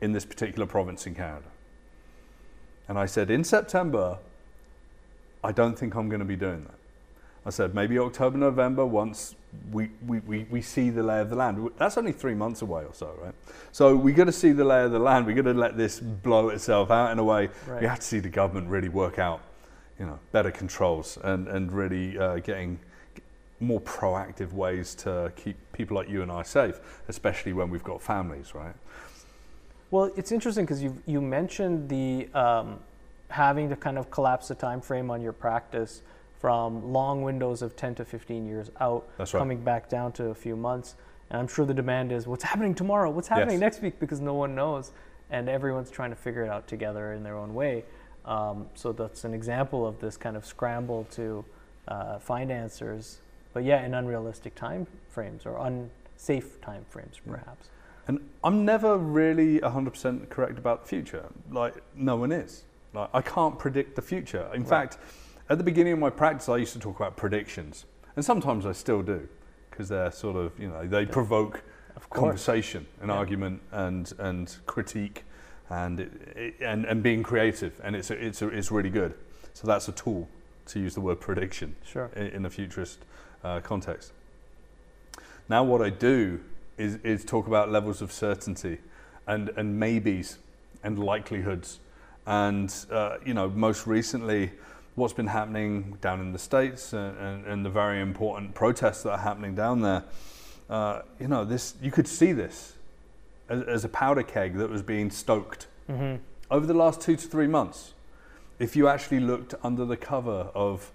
in 0.01 0.13
this 0.13 0.25
particular 0.25 0.67
province 0.67 1.07
in 1.07 1.15
Canada. 1.15 1.47
And 2.89 2.99
I 2.99 3.07
said, 3.07 3.31
in 3.31 3.45
September, 3.45 4.19
I 5.45 5.53
don't 5.53 5.79
think 5.79 5.95
I'm 5.95 6.09
going 6.09 6.21
to 6.21 6.27
be 6.27 6.37
doing 6.37 6.65
that. 6.65 6.75
I 7.45 7.51
said, 7.51 7.75
maybe 7.75 7.99
October, 7.99 8.39
November, 8.39 8.87
once 8.87 9.35
we, 9.71 9.91
we, 10.07 10.21
we, 10.21 10.45
we 10.45 10.63
see 10.63 10.91
the 10.91 11.03
lay 11.03 11.21
of 11.21 11.29
the 11.29 11.37
land. 11.37 11.71
That's 11.77 11.99
only 11.99 12.13
three 12.13 12.35
months 12.35 12.63
away 12.63 12.85
or 12.85 12.95
so, 12.95 13.13
right? 13.21 13.35
So 13.73 13.97
we 13.97 14.13
got 14.13 14.25
to 14.25 14.33
see 14.33 14.53
the 14.53 14.65
lay 14.65 14.85
of 14.85 14.93
the 14.93 14.99
land. 14.99 15.27
we 15.27 15.35
got 15.35 15.45
to 15.45 15.55
let 15.55 15.77
this 15.77 15.99
blow 15.99 16.51
itself 16.51 16.91
out 16.91 17.11
in 17.11 17.19
a 17.19 17.25
way. 17.25 17.51
Right. 17.67 17.81
We 17.81 17.87
have 17.87 17.99
to 17.99 18.07
see 18.07 18.21
the 18.21 18.29
government 18.29 18.69
really 18.69 18.89
work 18.89 19.19
out, 19.19 19.41
you 19.99 20.07
know, 20.07 20.19
better 20.31 20.53
controls 20.53 21.19
and, 21.23 21.49
and 21.49 21.73
really 21.73 22.17
uh, 22.17 22.37
getting 22.37 22.79
more 23.63 23.81
proactive 23.81 24.53
ways 24.53 24.95
to 24.97 25.33
keep 25.37 25.57
people 25.73 25.97
like 25.97 26.09
you 26.09 26.23
and 26.23 26.31
I 26.31 26.43
safe, 26.43 26.81
especially 27.09 27.53
when 27.53 27.71
we've 27.71 27.85
got 27.85 28.03
families, 28.03 28.55
right? 28.55 28.75
Well, 29.91 30.11
it's 30.17 30.33
interesting 30.33 30.65
because 30.65 30.83
you 30.83 31.01
you 31.07 31.21
mentioned 31.21 31.89
the 31.89 32.29
um, 32.35 32.81
having 33.29 33.69
to 33.69 33.77
kind 33.77 33.99
of 33.99 34.11
collapse 34.11 34.49
the 34.49 34.55
time 34.55 34.81
frame 34.81 35.11
on 35.11 35.21
your 35.23 35.33
practice 35.33 36.03
from 36.39 36.93
long 36.93 37.23
windows 37.23 37.63
of 37.63 37.77
10 37.77 37.95
to 37.95 38.05
15 38.05 38.47
years 38.47 38.71
out, 38.81 39.09
right. 39.19 39.29
coming 39.29 39.63
back 39.63 39.89
down 39.89 40.11
to 40.13 40.27
a 40.27 40.35
few 40.35 40.57
months. 40.57 40.97
And 41.31 41.41
I'm 41.41 41.47
sure 41.47 41.65
the 41.65 41.73
demand 41.73 42.11
is 42.11 42.27
what's 42.27 42.43
happening 42.45 42.75
tomorrow, 42.75 43.11
what's 43.11 43.29
happening 43.29 43.55
Yes. 43.55 43.61
next 43.61 43.83
week, 43.83 44.01
because 44.01 44.21
no 44.21 44.35
one 44.35 44.55
knows, 44.55 44.91
and 45.31 45.49
everyone's 45.49 45.91
trying 45.91 46.11
to 46.11 46.17
figure 46.17 46.43
it 46.43 46.51
out 46.51 46.67
together 46.67 47.13
in 47.13 47.23
their 47.23 47.37
own 47.37 47.55
way. 47.55 47.85
Um, 48.25 48.67
so 48.75 48.93
that's 48.93 49.25
an 49.25 49.35
example 49.35 49.87
of 49.87 50.01
this 50.01 50.17
kind 50.17 50.37
of 50.37 50.45
scramble 50.45 51.07
to 51.13 51.45
uh, 51.89 52.19
find 52.19 52.51
answers, 52.51 53.21
but 53.53 53.65
yeah, 53.65 53.85
in 53.85 53.95
unrealistic 53.95 54.55
time 54.55 54.87
frames 55.11 55.47
or 55.47 55.57
unsafe 55.67 56.61
time 56.61 56.85
frames, 56.89 57.21
perhaps. 57.29 57.69
And 58.09 58.19
I'm 58.43 58.65
never 58.65 58.97
really 58.99 59.61
100% 59.61 60.29
correct 60.29 60.59
about 60.59 60.83
the 60.83 60.89
future. 60.89 61.25
Like, 61.51 61.75
no 61.95 62.17
one 62.17 62.33
is. 62.33 62.65
Like, 62.93 63.11
I 63.15 63.23
can't 63.23 63.59
predict 63.59 63.95
the 63.95 64.03
future. 64.03 64.49
In 64.53 64.63
Right. 64.63 64.69
fact, 64.69 64.99
at 65.49 65.59
the 65.59 65.65
beginning 65.65 65.93
of 65.93 65.99
my 65.99 66.11
practice, 66.11 66.49
I 66.49 66.57
used 66.57 66.73
to 66.73 66.79
talk 66.81 66.97
about 66.97 67.17
predictions. 67.17 67.85
And 68.17 68.25
sometimes 68.25 68.67
I 68.67 68.73
still 68.73 69.03
do, 69.03 69.29
because 69.71 69.89
they're 69.89 70.11
sort 70.11 70.37
of, 70.37 70.59
you 70.59 70.69
know, 70.69 70.87
they 70.87 71.07
provoke 71.07 71.63
conversation 72.11 72.87
and 73.01 73.09
Yeah. 73.09 73.17
argument 73.17 73.63
and, 73.71 74.13
and 74.19 74.57
critique 74.67 75.25
and, 75.71 76.01
it, 76.01 76.13
it, 76.37 76.55
and, 76.61 76.85
and 76.85 77.03
being 77.03 77.23
creative. 77.23 77.81
And 77.85 77.95
it's, 77.97 78.11
a, 78.11 78.15
it's, 78.27 78.43
a, 78.43 78.49
it's 78.49 78.71
really 78.71 78.91
good. 78.91 79.15
So 79.55 79.67
that's 79.67 79.89
a 79.89 79.93
tool 79.93 80.29
to 80.67 80.81
use 80.81 80.95
the 80.95 81.01
word 81.01 81.21
prediction 81.21 81.77
Sure. 81.85 82.11
in, 82.17 82.27
in 82.29 82.45
a 82.47 82.51
futurist 82.51 82.99
uh, 83.45 83.61
context. 83.61 84.13
Now, 85.49 85.65
what 85.65 85.83
I 85.83 85.91
do 85.91 86.41
is, 86.79 86.97
is 87.03 87.25
talk 87.25 87.47
about 87.47 87.71
levels 87.71 88.03
of 88.03 88.13
certainty 88.13 88.79
and, 89.27 89.51
and 89.51 89.79
maybes 89.79 90.39
and 90.83 90.99
likelihoods. 90.99 91.81
And, 92.27 92.75
uh, 92.91 93.19
you 93.25 93.35
know, 93.35 93.49
most 93.49 93.87
recently, 93.87 94.53
what's 94.95 95.13
been 95.13 95.27
happening 95.27 95.99
down 96.01 96.21
in 96.21 96.33
the 96.33 96.39
States 96.39 96.93
and, 96.93 97.17
and, 97.19 97.47
and 97.47 97.65
the 97.65 97.71
very 97.71 98.01
important 98.01 98.55
protests 98.55 99.03
that 99.03 99.11
are 99.13 99.19
happening 99.19 99.55
down 99.55 99.83
there, 99.83 100.05
uh, 100.71 101.03
you 101.19 101.29
know, 101.29 101.45
this, 101.45 101.75
you 101.83 101.91
could 101.91 102.09
see 102.09 102.33
this 102.33 102.75
as, 103.49 103.63
as 103.63 103.85
a 103.85 103.89
powder 103.89 104.23
keg 104.23 104.57
that 104.57 104.71
was 104.71 104.83
being 104.83 105.11
stoked 105.11 105.67
hmm 105.89 106.17
over 106.53 106.67
the 106.67 106.75
last 106.75 107.01
two 107.01 107.17
to 107.17 107.27
three 107.27 107.47
months, 107.47 107.95
if 108.59 108.77
you 108.77 108.87
actually 108.87 109.21
looked 109.21 109.55
under 109.65 109.87
the 109.87 109.97
cover 109.97 110.51
of 110.55 110.93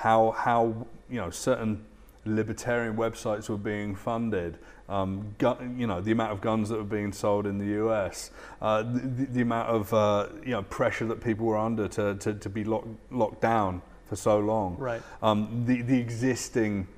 how 0.00 0.30
how 0.30 0.86
you 1.10 1.20
know 1.20 1.28
certain 1.28 1.84
libertarian 2.24 2.96
websites 2.96 3.48
were 3.48 3.58
being 3.58 3.94
funded, 3.94 4.58
um, 4.88 5.34
gun, 5.36 5.76
you 5.78 5.86
know 5.86 6.00
the 6.00 6.12
amount 6.12 6.32
of 6.32 6.40
guns 6.40 6.70
that 6.70 6.76
were 6.76 6.84
being 6.84 7.12
sold 7.12 7.46
in 7.46 7.58
the 7.58 7.66
U.S., 7.82 8.30
uh, 8.62 8.82
the, 8.82 9.26
the, 9.30 9.42
amount 9.42 9.68
of 9.68 9.92
uh, 9.92 10.28
you 10.42 10.52
know 10.52 10.62
pressure 10.62 11.06
that 11.06 11.22
people 11.22 11.44
were 11.44 11.58
under 11.58 11.86
to 11.88 12.14
to, 12.14 12.32
to 12.32 12.48
be 12.48 12.64
locked 12.64 12.88
locked 13.10 13.42
down 13.42 13.82
for 14.06 14.16
so 14.16 14.38
long, 14.38 14.76
Right. 14.78 15.02
um, 15.22 15.64
the 15.66 15.82
the 15.82 15.98
existing 15.98 16.88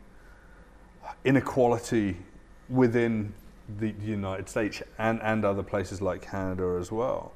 inequality 1.25 2.17
within 2.69 3.35
the 3.79 3.95
United 4.01 4.49
States 4.49 4.81
and, 4.99 5.21
and 5.23 5.45
other 5.45 5.62
places 5.62 6.01
like 6.01 6.23
Canada 6.23 6.77
as 6.81 6.93
well. 6.93 7.33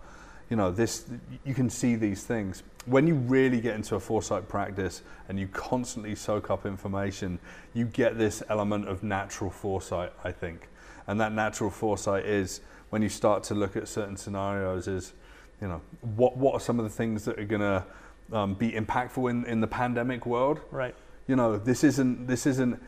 You 0.50 0.56
know, 0.56 0.70
this 0.70 1.06
you 1.44 1.54
can 1.54 1.68
see 1.70 1.96
these 1.96 2.24
things. 2.24 2.62
When 2.86 3.06
you 3.06 3.14
really 3.14 3.60
get 3.60 3.74
into 3.74 3.96
a 3.96 4.00
foresight 4.00 4.48
practice 4.48 5.02
and 5.28 5.40
you 5.40 5.48
constantly 5.48 6.14
soak 6.14 6.50
up 6.50 6.66
information, 6.66 7.38
you 7.74 7.84
get 7.86 8.16
this 8.16 8.42
element 8.48 8.88
of 8.88 9.02
natural 9.02 9.50
foresight, 9.50 10.12
I 10.22 10.30
think. 10.30 10.68
And 11.08 11.20
that 11.20 11.32
natural 11.32 11.70
foresight 11.70 12.26
is 12.26 12.60
when 12.90 13.02
you 13.02 13.08
start 13.08 13.42
to 13.44 13.54
look 13.54 13.76
at 13.76 13.88
certain 13.88 14.16
scenarios 14.16 14.86
is, 14.86 15.14
you 15.60 15.66
know, 15.66 15.80
what 16.00 16.36
what 16.36 16.54
are 16.54 16.60
some 16.60 16.78
of 16.78 16.84
the 16.84 16.90
things 16.90 17.24
that 17.24 17.38
are 17.38 17.44
gonna 17.44 17.84
um, 18.32 18.54
be 18.54 18.70
impactful 18.72 19.28
in, 19.30 19.44
in 19.46 19.60
the 19.60 19.66
pandemic 19.66 20.26
world? 20.26 20.60
Right. 20.70 20.94
you 21.26 21.36
know 21.36 21.58
this 21.58 21.84
isn't 21.84 22.26
this 22.26 22.46
isn't 22.46 22.80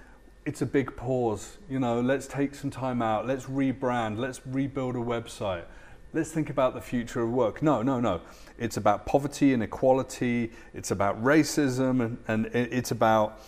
it's 0.44 0.62
a 0.62 0.66
big 0.66 0.94
pause 0.96 1.58
you 1.68 1.78
know 1.78 2.00
let's 2.00 2.26
take 2.26 2.54
some 2.54 2.70
time 2.70 3.02
out 3.02 3.26
let's 3.26 3.46
rebrand 3.46 4.18
let's 4.18 4.40
rebuild 4.46 4.96
a 4.96 5.00
website 5.00 5.64
let's 6.12 6.30
think 6.30 6.50
about 6.50 6.74
the 6.74 6.80
future 6.80 7.22
of 7.22 7.30
work. 7.30 7.62
No 7.62 7.82
no 7.82 8.00
no. 8.00 8.20
It's 8.58 8.76
about 8.76 9.06
poverty 9.06 9.52
and 9.52 9.62
inequality. 9.62 10.50
It's 10.74 10.90
about 10.90 11.22
racism 11.22 12.00
and, 12.00 12.18
and 12.28 12.46
it's 12.46 12.90
about 12.90 13.40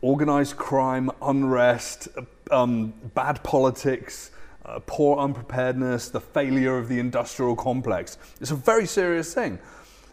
organized 0.00 0.56
crime 0.56 1.10
unrest 1.22 2.08
um, 2.50 2.92
bad 3.14 3.42
politics 3.42 4.30
uh, 4.64 4.78
poor 4.86 5.18
unpreparedness 5.18 6.10
the 6.10 6.20
failure 6.20 6.76
of 6.76 6.88
the 6.88 6.98
industrial 6.98 7.56
complex. 7.56 8.18
It's 8.40 8.50
a 8.50 8.56
very 8.56 8.86
serious 8.86 9.32
thing. 9.34 9.58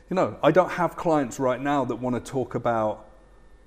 You 0.09 0.15
know 0.15 0.37
i 0.43 0.51
don't 0.51 0.69
have 0.69 0.95
clients 0.95 1.39
right 1.39 1.59
now 1.59 1.83
that 1.85 1.95
want 1.95 2.15
to 2.15 2.31
talk 2.31 2.53
about 2.53 3.07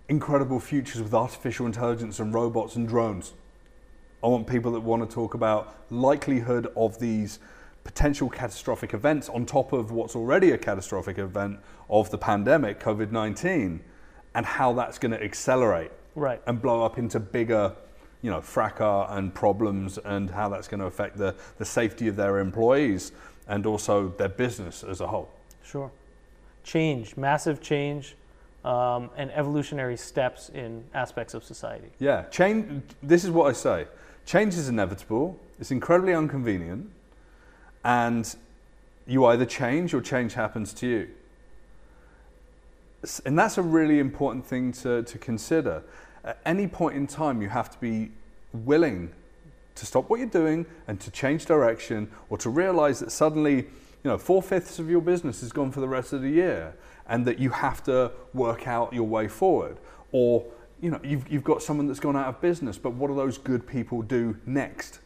incredible 0.09 0.61
futures 0.61 1.03
with 1.03 1.12
artificial 1.12 1.66
intelligence 1.66 2.20
and 2.20 2.33
robots 2.33 2.77
and 2.77 2.88
drones. 2.88 3.35
I 4.22 4.29
want 4.29 4.46
people 4.46 4.72
that 4.72 4.81
want 4.81 5.09
to 5.09 5.14
talk 5.14 5.35
about 5.35 5.74
likelihood 5.90 6.72
of 6.77 6.98
these 6.98 7.38
potential 7.85 8.29
catastrophic 8.29 8.95
events 8.95 9.29
on 9.29 9.47
top 9.47 9.73
of 9.73 9.91
what's 9.91 10.14
already 10.14 10.51
a 10.51 10.59
catastrophic 10.59 11.19
event 11.19 11.59
of 11.88 12.11
the 12.11 12.19
pandemic, 12.19 12.81
COVID 12.81 13.11
19, 13.11 13.81
and 14.35 14.47
how 14.47 14.73
that's 14.73 14.99
going 14.99 15.12
to 15.12 15.23
accelerate 15.23 15.91
Right. 16.14 16.41
and 16.47 16.61
blow 16.61 16.85
up 16.85 16.99
into 16.99 17.19
bigger, 17.21 17.75
you 18.23 18.31
know, 18.31 18.41
fracas 18.41 19.07
and 19.11 19.33
problems, 19.35 19.99
and 19.99 20.31
how 20.31 20.49
that's 20.49 20.69
going 20.69 20.81
to 20.81 20.87
affect 20.87 21.17
the, 21.17 21.35
the 21.59 21.64
safety 21.64 22.09
of 22.09 22.17
their 22.17 22.38
employees 22.38 23.12
and 23.47 23.64
also 23.67 24.09
their 24.19 24.29
business 24.29 24.85
as 24.85 25.01
a 25.01 25.07
whole. 25.07 25.31
Sure. 25.64 25.91
Change, 26.64 27.17
massive 27.17 27.62
change, 27.62 28.17
um, 28.64 29.09
and 29.17 29.31
evolutionary 29.31 29.97
steps 29.97 30.51
in 30.51 30.85
aspects 30.93 31.33
of 31.33 31.43
society. 31.45 31.88
Yeah, 31.99 32.25
change. 32.25 32.83
This 33.03 33.25
is 33.25 33.31
what 33.31 33.49
I 33.49 33.53
say: 33.53 33.87
change 34.27 34.55
is 34.55 34.69
inevitable. 34.69 35.38
It's 35.59 35.71
incredibly 35.71 36.12
inconvenient, 36.12 36.91
and 37.88 38.37
you 39.07 39.24
either 39.24 39.46
change 39.46 39.94
or 39.94 40.03
change 40.03 40.35
happens 40.35 40.74
to 40.74 40.87
you. 40.87 41.09
And 43.24 43.38
that's 43.38 43.57
a 43.57 43.62
really 43.62 43.98
important 43.98 44.44
thing 44.44 44.72
to, 44.72 45.03
to 45.05 45.16
consider. 45.16 45.83
At 46.22 46.38
any 46.44 46.66
point 46.66 46.96
in 46.96 47.07
time, 47.07 47.40
you 47.40 47.48
have 47.48 47.70
to 47.70 47.79
be 47.79 48.11
willing 48.53 49.11
to 49.74 49.87
stop 49.87 50.11
what 50.11 50.20
you're 50.20 50.29
doing 50.29 50.66
and 50.87 51.01
to 51.01 51.11
change 51.11 51.46
direction 51.46 52.11
or 52.29 52.37
to 52.37 52.51
realize 52.51 53.01
that 53.01 53.11
suddenly, 53.11 53.55
you 53.55 54.05
know, 54.05 54.18
four 54.18 54.42
fifths 54.42 54.79
of 54.79 54.90
your 54.90 55.01
business 55.01 55.42
is 55.42 55.51
gone 55.51 55.72
for 55.72 55.81
the 55.81 55.88
rest 55.88 56.12
of 56.12 56.20
the 56.20 56.29
year 56.29 56.74
and 57.09 57.24
that 57.24 57.38
you 57.38 57.48
have 57.48 57.83
to 57.85 58.12
work 58.35 58.68
out 58.68 58.92
your 58.92 59.07
way 59.07 59.29
forward. 59.29 59.79
Or, 60.12 60.44
you 60.83 60.90
know, 60.90 61.01
you've, 61.03 61.27
you've 61.33 61.44
got 61.44 61.62
someone 61.62 61.87
that's 61.87 62.01
gone 62.01 62.16
out 62.16 62.27
of 62.27 62.38
business, 62.42 62.77
but 62.77 62.92
what 62.92 63.09
do 63.09 63.16
those 63.16 63.38
good 63.38 63.66
people 63.66 64.03
do 64.03 64.37
next? 64.44 64.98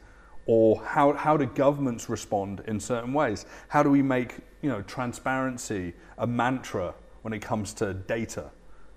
Or 0.47 0.83
how, 0.83 1.13
how 1.13 1.37
do 1.37 1.47
governments 1.47 2.09
respond 2.09 2.63
in 2.67 2.81
certain 2.81 3.13
ways? 3.13 3.47
How 3.69 3.83
do 3.83 3.91
we 3.91 4.03
make, 4.03 4.37
you 4.61 4.69
know, 4.69 4.83
transparency 4.83 5.95
a 6.19 6.27
mantra 6.27 6.95
when 7.23 7.33
it 7.33 7.41
comes 7.41 7.73
to 7.75 7.95
data? 7.95 8.51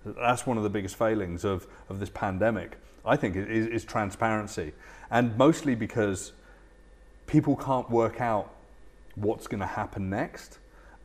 That's 0.06 0.46
one 0.46 0.58
of 0.58 0.64
the 0.64 0.70
biggest 0.70 0.96
failings 0.96 1.46
of, 1.46 1.68
of 1.90 2.00
this 2.00 2.10
pandemic, 2.10 2.78
I 3.06 3.16
think, 3.16 3.36
is, 3.36 3.68
is 3.68 3.86
transparency. 3.86 4.74
And 5.12 5.38
mostly 5.38 5.76
because 5.76 6.34
people 7.28 7.56
can't 7.56 7.90
work 7.90 8.22
out 8.22 8.52
what's 9.16 9.48
going 9.48 9.62
to 9.62 9.68
happen 9.68 10.10
next 10.10 10.60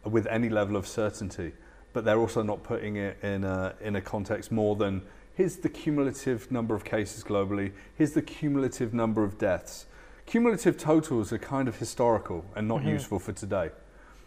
with 0.04 0.26
any 0.26 0.48
level 0.48 0.76
of 0.76 0.86
certainty. 0.86 1.52
But 1.92 2.04
they're 2.04 2.18
also 2.18 2.42
not 2.42 2.62
putting 2.62 2.96
it 2.96 3.18
in 3.22 3.44
a, 3.44 3.74
in 3.80 3.96
a 3.96 4.00
context 4.00 4.52
more 4.52 4.76
than 4.76 5.02
here's 5.34 5.56
the 5.56 5.68
cumulative 5.68 6.50
number 6.50 6.74
of 6.74 6.84
cases 6.84 7.24
globally, 7.24 7.72
here's 7.96 8.12
the 8.12 8.22
cumulative 8.22 8.92
number 8.92 9.24
of 9.24 9.38
deaths. 9.38 9.86
Cumulative 10.30 10.78
totals 10.78 11.32
are 11.32 11.38
kind 11.38 11.66
of 11.66 11.76
historical 11.76 12.44
and 12.54 12.68
not 12.68 12.84
useful 12.84 13.18
for 13.18 13.32
today. 13.32 13.70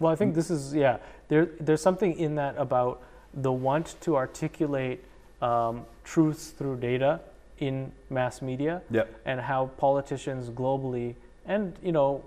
Well, 0.02 0.12
I 0.12 0.18
think 0.18 0.36
this 0.36 0.52
is 0.52 0.74
yeah. 0.74 0.98
There, 1.30 1.46
there's 1.62 1.82
something 1.82 2.20
in 2.20 2.36
that 2.36 2.56
about 2.58 3.02
the 3.34 3.54
want 3.54 3.96
to 4.02 4.18
articulate 4.18 5.02
um, 5.42 5.86
truths 6.04 6.50
through 6.50 6.78
data 6.82 7.22
in 7.60 7.90
mass 8.10 8.42
media, 8.42 8.82
Yep. 8.92 9.22
and 9.26 9.40
how 9.40 9.68
politicians 9.78 10.50
globally, 10.50 11.16
and 11.46 11.74
you 11.82 11.94
know, 11.94 12.22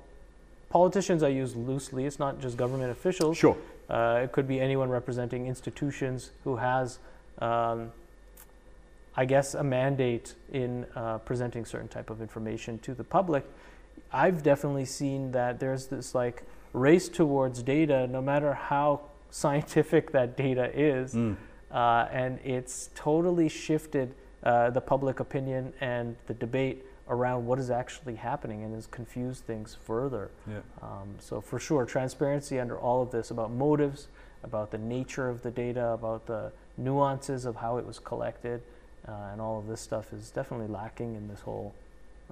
politicians 0.70 1.22
I 1.22 1.28
use 1.28 1.54
loosely. 1.54 2.06
It's 2.06 2.18
not 2.18 2.40
just 2.40 2.56
government 2.56 2.90
officials. 2.90 3.36
Sure. 3.36 3.58
Uh, 3.90 4.20
it 4.24 4.32
could 4.32 4.48
be 4.48 4.58
anyone 4.58 4.88
representing 4.88 5.46
institutions 5.46 6.30
who 6.44 6.56
has, 6.56 6.98
um, 7.40 7.92
I 9.16 9.24
guess, 9.24 9.54
a 9.54 9.64
mandate 9.64 10.34
in 10.52 10.86
uh, 10.94 11.18
presenting 11.18 11.64
certain 11.64 11.88
type 11.88 12.10
of 12.10 12.20
information 12.20 12.78
to 12.80 12.94
the 12.94 13.04
public. 13.04 13.44
I've 14.12 14.42
definitely 14.42 14.84
seen 14.84 15.32
that 15.32 15.58
there's 15.58 15.86
this 15.86 16.14
like 16.14 16.42
race 16.72 17.08
towards 17.08 17.62
data, 17.62 18.06
no 18.06 18.20
matter 18.20 18.52
how 18.52 19.00
scientific 19.30 20.12
that 20.12 20.36
data 20.36 20.70
is, 20.78 21.14
Mm. 21.14 21.36
uh, 21.70 22.06
and 22.12 22.38
it's 22.44 22.90
totally 22.94 23.48
shifted 23.48 24.14
uh, 24.42 24.70
the 24.70 24.80
public 24.80 25.18
opinion 25.20 25.72
and 25.80 26.16
the 26.26 26.34
debate 26.34 26.84
around 27.08 27.46
what 27.46 27.58
is 27.58 27.70
actually 27.70 28.16
happening 28.16 28.62
and 28.64 28.74
has 28.74 28.86
confused 28.86 29.44
things 29.44 29.74
further. 29.74 30.30
Yeah. 30.46 30.58
Um, 30.82 31.14
so 31.18 31.40
for 31.40 31.58
sure, 31.58 31.84
transparency 31.86 32.60
under 32.60 32.78
all 32.78 33.00
of 33.02 33.10
this 33.10 33.30
about 33.30 33.50
motives, 33.50 34.08
about 34.42 34.70
the 34.70 34.78
nature 34.78 35.28
of 35.28 35.42
the 35.42 35.50
data, 35.50 35.88
about 35.88 36.26
the 36.26 36.52
nuances 36.76 37.44
of 37.46 37.56
how 37.56 37.78
it 37.78 37.86
was 37.86 37.98
collected, 37.98 38.62
uh, 39.08 39.12
and 39.32 39.40
all 39.40 39.58
of 39.58 39.66
this 39.66 39.80
stuff 39.80 40.12
is 40.12 40.30
definitely 40.30 40.68
lacking 40.68 41.14
in 41.14 41.28
this 41.28 41.40
whole 41.40 41.74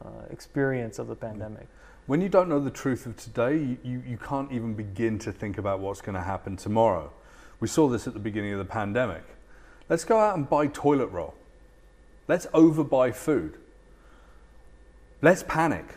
uh, 0.04 0.08
experience 0.30 0.98
of 0.98 1.06
the 1.06 1.14
pandemic. 1.14 1.66
When 2.06 2.20
you 2.20 2.28
don't 2.28 2.48
know 2.48 2.60
the 2.60 2.70
truth 2.70 3.06
of 3.06 3.16
today, 3.16 3.56
you, 3.56 3.78
you, 3.82 4.02
you 4.06 4.16
can't 4.18 4.52
even 4.52 4.74
begin 4.74 5.18
to 5.20 5.32
think 5.32 5.56
about 5.56 5.80
what's 5.80 6.00
going 6.00 6.16
to 6.16 6.22
happen 6.22 6.56
tomorrow. 6.56 7.10
We 7.60 7.68
saw 7.68 7.88
this 7.88 8.06
at 8.06 8.12
the 8.12 8.20
beginning 8.20 8.52
of 8.52 8.58
the 8.58 8.64
pandemic. 8.64 9.24
Let's 9.88 10.04
go 10.04 10.18
out 10.18 10.36
and 10.36 10.48
buy 10.48 10.66
toilet 10.66 11.06
roll. 11.06 11.34
Let's 12.28 12.46
overbuy 12.46 13.14
food. 13.14 13.58
Let's 15.22 15.42
panic. 15.42 15.96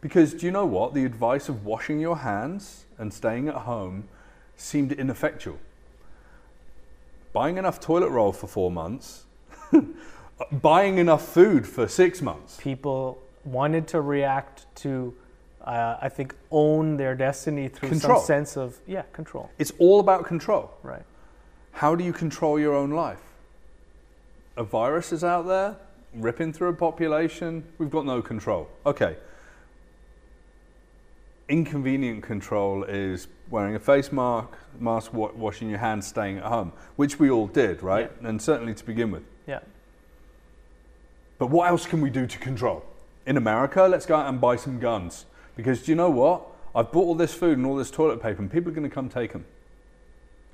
Because 0.00 0.34
do 0.34 0.46
you 0.46 0.52
know 0.52 0.66
what? 0.66 0.94
The 0.94 1.04
advice 1.04 1.48
of 1.48 1.64
washing 1.64 2.00
your 2.00 2.18
hands 2.18 2.84
and 2.98 3.12
staying 3.12 3.48
at 3.48 3.54
home 3.54 4.08
seemed 4.56 4.92
ineffectual. 4.92 5.58
Buying 7.32 7.56
enough 7.56 7.80
toilet 7.80 8.10
roll 8.10 8.32
for 8.32 8.46
four 8.46 8.70
months, 8.70 9.24
buying 10.52 10.98
enough 10.98 11.26
food 11.26 11.66
for 11.66 11.88
six 11.88 12.20
months. 12.22 12.58
People 12.60 13.20
wanted 13.44 13.86
to 13.88 14.00
react 14.00 14.66
to, 14.76 15.14
uh, 15.64 15.96
I 16.00 16.08
think, 16.08 16.34
own 16.50 16.96
their 16.96 17.14
destiny 17.14 17.68
through 17.68 17.90
Control. 17.90 18.18
some 18.20 18.26
sense 18.26 18.56
of 18.56 18.78
yeah 18.86 19.02
control. 19.12 19.50
It's 19.58 19.72
all 19.78 20.00
about 20.00 20.24
control. 20.24 20.72
Right. 20.82 21.02
How 21.72 21.94
do 21.94 22.04
you 22.04 22.12
control 22.12 22.58
your 22.58 22.74
own 22.74 22.90
life? 22.90 23.20
A 24.56 24.64
virus 24.64 25.12
is 25.12 25.24
out 25.24 25.46
there 25.46 25.76
ripping 26.14 26.52
through 26.52 26.68
a 26.68 26.74
population. 26.74 27.64
We've 27.78 27.90
got 27.90 28.04
no 28.04 28.20
control. 28.20 28.68
Okay. 28.84 29.16
Inconvenient 31.48 32.22
control 32.22 32.84
is 32.84 33.28
wearing 33.50 33.74
a 33.74 33.78
face 33.78 34.12
mask, 34.12 34.50
mask, 34.78 35.12
washing 35.12 35.68
your 35.68 35.78
hands, 35.78 36.06
staying 36.06 36.38
at 36.38 36.44
home, 36.44 36.72
which 36.96 37.18
we 37.18 37.30
all 37.30 37.46
did, 37.46 37.82
right? 37.82 38.10
And 38.22 38.40
certainly 38.40 38.74
to 38.74 38.84
begin 38.84 39.10
with. 39.10 39.22
Yeah. 39.46 39.60
But 41.38 41.46
what 41.46 41.68
else 41.68 41.86
can 41.86 42.00
we 42.00 42.10
do 42.10 42.26
to 42.26 42.38
control? 42.38 42.84
In 43.26 43.36
America, 43.36 43.82
let's 43.84 44.06
go 44.06 44.16
out 44.16 44.28
and 44.28 44.40
buy 44.40 44.56
some 44.56 44.78
guns. 44.78 45.26
Because 45.56 45.82
do 45.82 45.92
you 45.92 45.96
know 45.96 46.10
what? 46.10 46.46
I've 46.74 46.90
bought 46.90 47.04
all 47.04 47.14
this 47.14 47.34
food 47.34 47.58
and 47.58 47.66
all 47.66 47.76
this 47.76 47.90
toilet 47.90 48.22
paper, 48.22 48.40
and 48.40 48.50
people 48.50 48.70
are 48.70 48.74
going 48.74 48.88
to 48.88 48.94
come 48.94 49.08
take 49.08 49.32
them. 49.32 49.44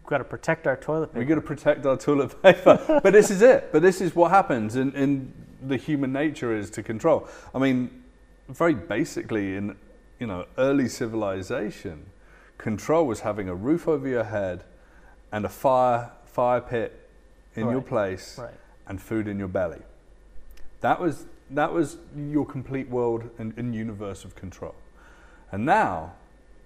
We've 0.02 0.10
got 0.10 0.18
to 0.18 0.24
protect 0.24 0.66
our 0.66 0.76
toilet 0.76 1.08
paper. 1.08 1.18
We've 1.18 1.28
got 1.28 1.34
to 1.36 1.40
protect 1.40 1.86
our 1.86 1.96
toilet 1.96 2.42
paper. 2.42 3.00
but 3.02 3.12
this 3.12 3.30
is 3.30 3.42
it. 3.42 3.70
But 3.72 3.82
this 3.82 4.00
is 4.00 4.14
what 4.14 4.30
happens 4.30 4.76
in, 4.76 4.92
in 4.94 5.32
the 5.62 5.76
human 5.76 6.12
nature 6.12 6.56
is 6.56 6.70
to 6.70 6.82
control. 6.82 7.28
I 7.54 7.58
mean, 7.58 8.02
very 8.48 8.74
basically, 8.74 9.56
in 9.56 9.76
you 10.18 10.26
know 10.26 10.46
early 10.56 10.88
civilization, 10.88 12.06
control 12.56 13.06
was 13.06 13.20
having 13.20 13.48
a 13.48 13.54
roof 13.54 13.86
over 13.86 14.08
your 14.08 14.24
head 14.24 14.64
and 15.30 15.44
a 15.44 15.48
fire 15.48 16.10
fire 16.24 16.60
pit 16.60 17.08
in 17.54 17.68
your 17.68 17.82
place 17.82 18.38
Right. 18.38 18.50
And 18.88 19.00
food 19.00 19.28
in 19.28 19.38
your 19.38 19.48
belly. 19.48 19.82
That 20.80 21.00
was 21.00 21.26
that 21.50 21.72
was 21.72 21.96
your 22.14 22.44
complete 22.44 22.90
world 22.90 23.30
and, 23.38 23.54
and 23.56 23.74
universe 23.74 24.24
of 24.24 24.34
control. 24.34 24.74
And 25.50 25.64
now 25.64 26.12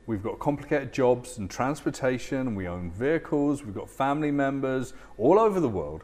we've 0.07 0.23
got 0.23 0.39
complicated 0.41 0.93
jobs 0.93 1.39
and 1.39 1.49
transportation, 1.49 2.55
we 2.55 2.67
own 2.67 2.91
vehicles, 2.91 3.63
we've 3.63 3.75
got 3.75 3.89
family 3.89 4.31
members 4.31 4.93
all 5.19 5.39
over 5.39 5.61
the 5.61 5.69
world. 5.69 6.03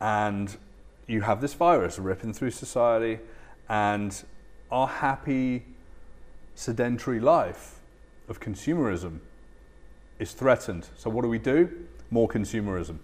And 0.00 0.56
you 1.06 1.22
have 1.22 1.40
this 1.40 1.54
virus 1.54 1.98
ripping 1.98 2.32
through 2.32 2.52
society, 2.52 3.18
and 3.68 4.22
our 4.70 4.86
happy, 4.86 5.64
sedentary 6.54 7.18
life 7.18 7.80
of 8.28 8.40
consumerism 8.40 9.18
is 10.20 10.32
threatened. 10.32 10.88
So, 10.96 11.10
what 11.10 11.22
do 11.22 11.28
we 11.28 11.38
do? 11.38 11.86
More 12.10 12.28
consumerism. 12.28 12.98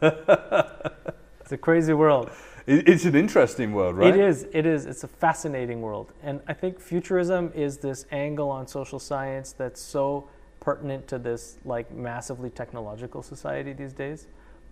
It's 1.50 1.52
a 1.52 1.58
crazy 1.58 1.94
world. 1.94 2.30
It's 2.64 3.04
an 3.04 3.16
interesting 3.16 3.72
world, 3.72 3.96
right? 3.96 4.14
It 4.14 4.20
is. 4.20 4.46
It 4.52 4.66
is. 4.66 4.86
It's 4.86 5.02
a 5.02 5.08
fascinating 5.08 5.82
world, 5.82 6.12
and 6.22 6.40
I 6.46 6.52
think 6.52 6.78
futurism 6.78 7.50
is 7.56 7.78
this 7.78 8.06
angle 8.12 8.50
on 8.50 8.68
social 8.68 9.00
science 9.00 9.50
that's 9.50 9.80
so 9.80 10.28
pertinent 10.60 11.08
to 11.08 11.18
this 11.18 11.58
like 11.64 11.90
massively 11.92 12.50
technological 12.50 13.20
society 13.24 13.72
these 13.72 13.92
days. 13.92 14.28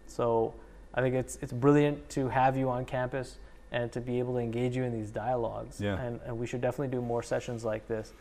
So 0.06 0.54
I 0.94 1.00
think 1.00 1.16
it's 1.16 1.36
it's 1.42 1.52
brilliant 1.52 2.08
to 2.10 2.28
have 2.28 2.56
you 2.56 2.70
on 2.70 2.84
campus 2.84 3.38
and 3.72 3.90
to 3.90 4.00
be 4.00 4.20
able 4.20 4.34
to 4.34 4.38
engage 4.38 4.76
you 4.76 4.84
in 4.84 4.92
these 4.92 5.10
dialogues. 5.10 5.80
Yeah. 5.80 6.00
And, 6.00 6.20
and 6.24 6.38
we 6.38 6.46
should 6.46 6.60
definitely 6.60 6.96
do 6.96 7.02
more 7.02 7.24
sessions 7.24 7.64
like 7.64 7.88
this. 7.88 8.12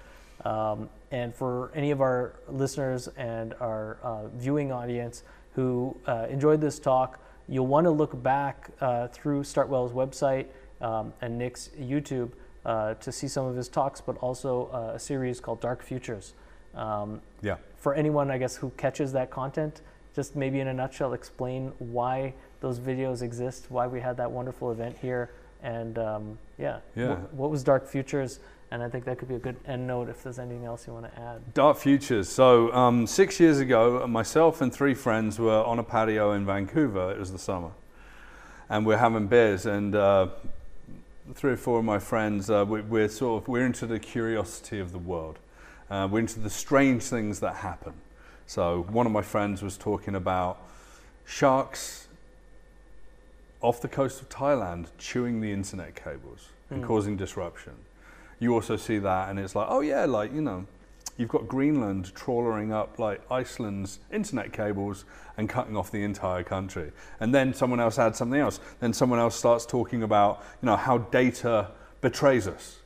Um, 0.45 0.89
and 1.11 1.33
for 1.35 1.71
any 1.75 1.91
of 1.91 2.01
our 2.01 2.33
listeners 2.49 3.07
and 3.17 3.53
our 3.59 3.97
uh, 4.01 4.27
viewing 4.29 4.71
audience 4.71 5.23
who 5.57 5.97
uh, 6.05 6.27
enjoyed 6.29 6.61
this 6.61 6.77
talk, 6.77 7.19
you'll 7.49 7.65
want 7.65 7.85
to 7.85 7.89
look 7.89 8.21
back 8.21 8.69
uh, 8.79 9.07
through 9.07 9.41
Startwell's 9.41 9.91
website 9.91 10.45
um, 10.81 11.11
and 11.19 11.35
Nik's 11.35 11.71
YouTube 11.81 12.29
uh, 12.63 12.93
to 12.93 13.11
see 13.11 13.27
some 13.27 13.47
of 13.47 13.55
his 13.55 13.67
talks, 13.67 13.99
but 13.99 14.17
also 14.17 14.69
uh, 14.71 14.93
a 14.95 14.99
series 14.99 15.39
called 15.39 15.59
Dark 15.59 15.81
Futures. 15.81 16.35
Um, 16.75 17.21
Yeah. 17.41 17.55
for 17.75 17.95
anyone, 17.95 18.29
I 18.29 18.37
guess, 18.37 18.55
who 18.55 18.69
catches 18.77 19.11
that 19.13 19.31
content, 19.31 19.81
just 20.15 20.35
maybe 20.35 20.59
in 20.59 20.67
a 20.67 20.73
nutshell, 20.75 21.13
explain 21.13 21.73
why 21.79 22.35
those 22.59 22.79
videos 22.79 23.23
exist, 23.23 23.65
why 23.69 23.87
we 23.87 23.99
had 23.99 24.15
that 24.17 24.29
wonderful 24.29 24.71
event 24.71 24.95
here, 25.01 25.31
and 25.63 25.97
um, 25.97 26.37
yeah, 26.59 26.81
Yeah. 26.95 27.09
What, 27.09 27.33
what 27.33 27.49
was 27.49 27.63
Dark 27.63 27.87
Futures? 27.87 28.39
And 28.69 28.83
I 28.83 28.89
think 28.89 29.05
that 29.05 29.17
could 29.17 29.29
be 29.29 29.35
a 29.35 29.39
good 29.39 29.55
end 29.65 29.87
note 29.87 30.09
if 30.09 30.23
there's 30.23 30.39
anything 30.39 30.65
else 30.65 30.87
you 30.87 30.93
want 30.93 31.05
to 31.13 31.19
add. 31.21 31.53
Dark 31.53 31.77
Futures. 31.77 32.27
So, 32.27 32.71
um, 32.73 33.07
six 33.07 33.39
years 33.39 33.59
ago, 33.59 34.05
myself 34.07 34.59
and 34.59 34.73
three 34.73 34.93
friends 34.93 35.39
were 35.39 35.63
on 35.63 35.79
a 35.79 35.83
patio 35.83 36.33
in 36.33 36.45
Vancouver. 36.45 37.11
It 37.11 37.17
was 37.17 37.31
the 37.31 37.39
summer. 37.39 37.71
And 38.69 38.85
we're 38.85 38.97
having 38.97 39.27
beers, 39.27 39.65
and 39.65 39.95
uh, 39.95 40.27
three 41.33 41.53
or 41.53 41.57
four 41.57 41.79
of 41.79 41.85
my 41.85 41.99
friends, 41.99 42.49
uh, 42.49 42.65
we, 42.67 42.81
we're 42.81 43.07
sort 43.07 43.43
of, 43.43 43.47
we're 43.47 43.65
into 43.65 43.85
the 43.85 43.99
curiosity 43.99 44.79
of 44.81 44.91
the 44.91 44.97
world. 44.97 45.39
Uh, 45.89 46.05
we're 46.11 46.19
into 46.19 46.41
the 46.41 46.49
strange 46.49 47.03
things 47.03 47.39
that 47.39 47.55
happen. 47.55 47.93
So, 48.45 48.85
one 48.89 49.05
of 49.05 49.13
my 49.13 49.21
friends 49.21 49.63
was 49.63 49.77
talking 49.77 50.15
about 50.15 50.57
sharks 51.25 52.07
off 53.61 53.81
the 53.81 53.87
coast 53.87 54.21
of 54.21 54.27
Thailand 54.27 54.87
chewing 54.97 55.39
the 55.39 55.53
internet 55.53 55.95
cables 55.95 56.49
and 56.69 56.83
Mm. 56.83 56.87
causing 56.87 57.15
disruption. 57.15 57.73
You 58.39 58.53
also 58.53 58.77
see 58.77 58.99
that, 58.99 59.29
and 59.29 59.39
it's 59.39 59.55
like, 59.55 59.67
oh 59.69 59.81
yeah, 59.81 60.05
like 60.05 60.33
you 60.33 60.41
know, 60.41 60.65
you've 61.17 61.29
got 61.29 61.47
Greenland 61.47 62.13
trawling 62.15 62.71
up 62.71 62.99
like 62.99 63.21
Iceland's 63.31 63.99
internet 64.11 64.53
cables 64.53 65.05
and 65.37 65.49
cutting 65.49 65.75
off 65.75 65.91
the 65.91 66.03
entire 66.03 66.43
country. 66.43 66.91
And 67.19 67.33
then 67.33 67.53
someone 67.53 67.79
else 67.79 67.99
adds 67.99 68.17
something 68.17 68.39
else. 68.39 68.59
Then 68.79 68.93
someone 68.93 69.19
else 69.19 69.35
starts 69.35 69.65
talking 69.65 70.03
about, 70.03 70.43
you 70.61 70.67
know, 70.67 70.75
how 70.75 70.99
data 70.99 71.71
betrays 72.01 72.47
us. 72.47 72.79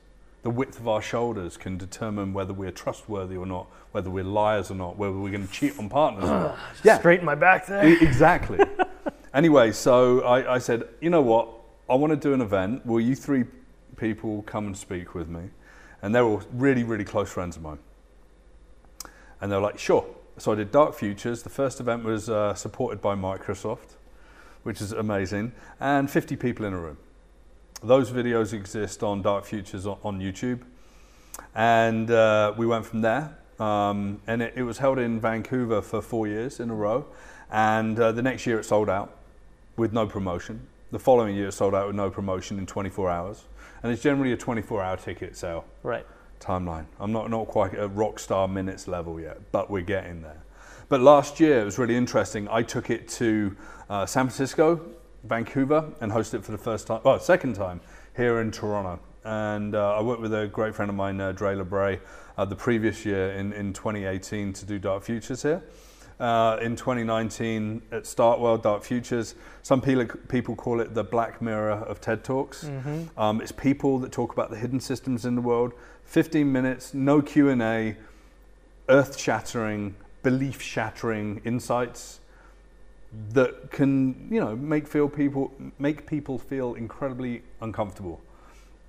The 0.44 0.50
width 0.50 0.80
of 0.80 0.88
our 0.88 1.02
shoulders 1.02 1.56
can 1.56 1.78
determine 1.78 2.34
whether 2.34 2.54
we're 2.54 2.72
trustworthy 2.72 3.36
or 3.36 3.46
not, 3.46 3.68
whether 3.92 4.10
we're 4.10 4.24
liars 4.24 4.72
or 4.72 4.76
not, 4.76 4.98
whether 4.98 5.14
we're 5.14 5.30
going 5.30 5.48
to 5.48 5.54
cheat 5.54 5.78
on 5.78 5.88
partners 5.88 6.24
or 6.24 6.40
not. 6.40 6.58
Yeah, 6.84 6.98
Straighten 6.98 7.26
my 7.26 7.36
back 7.36 7.68
there. 7.68 7.88
E- 7.88 8.02
exactly. 8.02 8.60
anyway, 9.34 9.72
so 9.72 10.22
I, 10.22 10.56
I 10.56 10.58
said, 10.58 10.84
you 11.00 11.10
know 11.10 11.22
what? 11.22 11.50
I 11.90 11.96
want 11.96 12.12
to 12.12 12.18
do 12.18 12.34
an 12.34 12.42
event. 12.42 12.86
Will 12.86 13.02
you 13.02 13.16
three 13.16 13.44
people 14.02 14.42
come 14.42 14.66
and 14.66 14.76
speak 14.76 15.16
with 15.16 15.30
me? 15.30 15.50
And 16.02 16.14
they're 16.14 16.24
all 16.24 16.42
really, 16.52 16.84
really 16.84 17.06
close 17.06 17.32
friends 17.32 17.56
of 17.56 17.62
mine. 17.62 17.80
And 19.40 19.52
they're 19.52 19.62
like, 19.62 19.80
sure. 19.80 20.06
So 20.38 20.52
I 20.52 20.56
did 20.56 20.72
Dark 20.72 20.96
Futures. 20.96 21.44
The 21.44 21.50
first 21.50 21.80
event 21.80 22.04
was 22.04 22.30
uh, 22.30 22.54
supported 22.56 23.02
by 23.02 23.16
Microsoft, 23.16 23.96
which 24.64 24.82
is 24.82 24.92
amazing, 24.92 25.52
and 25.80 26.10
50 26.10 26.36
people 26.36 26.66
in 26.66 26.74
a 26.74 26.80
room. 26.80 26.98
Those 27.84 28.12
videos 28.12 28.54
exist 28.54 29.04
on 29.04 29.22
Dark 29.22 29.46
Futures 29.46 29.86
on, 29.86 29.98
on 30.04 30.20
YouTube. 30.20 30.62
And 31.56 32.10
uh, 32.10 32.54
we 32.58 32.66
went 32.66 32.86
from 32.86 33.02
there. 33.02 33.38
Um, 33.60 34.20
and 34.26 34.42
it, 34.42 34.54
it 34.56 34.64
was 34.64 34.80
held 34.80 34.98
in 34.98 35.20
Vancouver 35.20 35.82
for 35.82 36.02
four 36.02 36.28
years 36.28 36.60
in 36.60 36.70
a 36.70 36.76
row. 36.76 37.06
And 37.52 38.00
uh, 38.00 38.12
the 38.12 38.22
next 38.22 38.48
year 38.48 38.60
it 38.60 38.64
sold 38.64 38.90
out 38.90 39.18
with 39.78 39.94
no 39.94 40.08
promotion. 40.08 40.68
The 40.92 41.00
following 41.00 41.36
year 41.36 41.48
it 41.48 41.54
sold 41.54 41.76
out 41.76 41.88
with 41.88 41.96
no 41.96 42.10
promotion 42.10 42.58
in 42.58 42.66
24 42.66 43.10
hours. 43.10 43.44
And 43.84 43.91
it's 43.91 44.02
generally 44.02 44.32
a 44.32 44.38
24 44.38 44.82
hour 44.82 44.98
ticket 44.98 45.36
sale 45.36 45.65
Right. 45.84 46.06
timeline. 46.39 46.86
I'm 47.00 47.12
not, 47.12 47.30
not 47.30 47.48
quite 47.48 47.74
at 47.74 47.94
rock 47.96 48.20
star 48.20 48.48
minutes 48.48 48.88
level 48.88 49.20
yet, 49.20 49.52
but 49.52 49.70
we're 49.70 49.82
getting 49.82 50.22
there. 50.22 50.44
But 50.89 51.02
last 51.02 51.39
year 51.39 51.62
it 51.62 51.65
was 51.65 51.78
really 51.80 51.96
interesting. 51.96 52.48
I 52.50 52.63
took 52.63 52.89
it 52.89 53.08
to 53.10 53.56
uh, 53.89 54.06
San 54.06 54.26
Francisco, 54.26 54.82
Vancouver, 55.24 55.91
and 56.02 56.12
hosted 56.12 56.36
it 56.36 56.46
for 56.46 56.52
the 56.52 56.58
first 56.58 56.88
time, 56.88 57.02
well, 57.04 57.20
second 57.20 57.56
time 57.56 57.82
here 58.15 58.41
in 58.41 58.52
Toronto. 58.52 59.00
And 59.24 59.76
uh, 59.76 59.98
I 59.98 60.02
worked 60.02 60.22
with 60.22 60.34
a 60.34 60.48
great 60.48 60.76
friend 60.76 60.89
of 60.89 60.96
mine, 60.96 61.22
uh, 61.22 61.32
Dre 61.32 61.56
LeBray, 61.56 62.00
uh, 62.38 62.46
the 62.46 62.56
previous 62.56 63.06
year 63.06 63.32
in, 63.32 63.54
in 63.54 63.72
2018 63.72 64.54
to 64.54 64.65
do 64.65 64.80
Dark 64.80 65.04
Futures 65.04 65.44
here. 65.44 65.63
Uh, 66.22 66.60
in 66.62 66.76
2019 66.76 67.82
at 67.92 68.04
Startwell, 68.04 68.62
Dark 68.62 68.84
Futures. 68.84 69.34
Some 69.64 69.82
people, 69.82 70.06
people 70.28 70.56
call 70.56 70.80
it 70.80 70.94
the 70.94 71.04
Black 71.04 71.42
Mirror 71.42 71.72
of 71.72 72.00
TED 72.00 72.24
Talks. 72.24 72.66
Mm-hmm. 72.66 73.20
Um, 73.20 73.42
it's 73.42 73.52
people 73.52 73.98
that 73.98 74.12
talk 74.12 74.32
about 74.32 74.52
the 74.52 74.56
hidden 74.56 74.80
systems 74.80 75.26
in 75.26 75.34
the 75.34 75.42
world. 75.42 75.74
15 76.06 76.52
minutes, 76.52 76.94
no 76.94 77.24
Q&A, 77.24 77.98
earth-shattering, 78.88 79.96
belief-shattering 80.22 81.42
insights 81.44 82.20
that 83.32 83.72
can, 83.72 84.28
you 84.32 84.40
know, 84.40 84.56
make 84.56 84.88
feel 84.88 85.10
people 85.10 85.52
make 85.80 86.06
people 86.06 86.38
feel 86.38 86.76
incredibly 86.76 87.42
uncomfortable. 87.62 88.22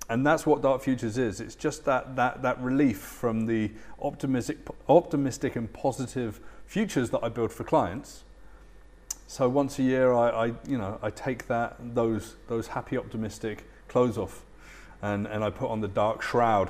And 0.09 0.25
that's 0.25 0.45
what 0.45 0.61
Dark 0.61 0.81
Futures 0.81 1.17
is. 1.17 1.39
It's 1.39 1.55
just 1.55 1.85
that 1.85 2.15
that 2.15 2.41
that 2.41 2.61
relief 2.61 2.99
from 2.99 3.45
the 3.45 3.71
optimistic 4.01 4.57
optimistic 4.89 5.55
and 5.55 5.71
positive 5.71 6.39
futures 6.65 7.09
that 7.11 7.23
I 7.23 7.29
build 7.29 7.51
for 7.51 7.63
clients. 7.63 8.23
So 9.27 9.47
once 9.47 9.79
a 9.79 9.83
year, 9.83 10.13
I, 10.13 10.29
I 10.29 10.45
you 10.67 10.77
know 10.77 10.99
I 11.01 11.09
take 11.09 11.47
that 11.47 11.77
those 11.95 12.35
those 12.47 12.67
happy 12.67 12.97
optimistic 12.97 13.65
clothes 13.87 14.17
off, 14.17 14.43
and 15.01 15.25
and 15.25 15.43
I 15.43 15.49
put 15.49 15.69
on 15.69 15.79
the 15.79 15.87
dark 15.87 16.21
shroud, 16.21 16.69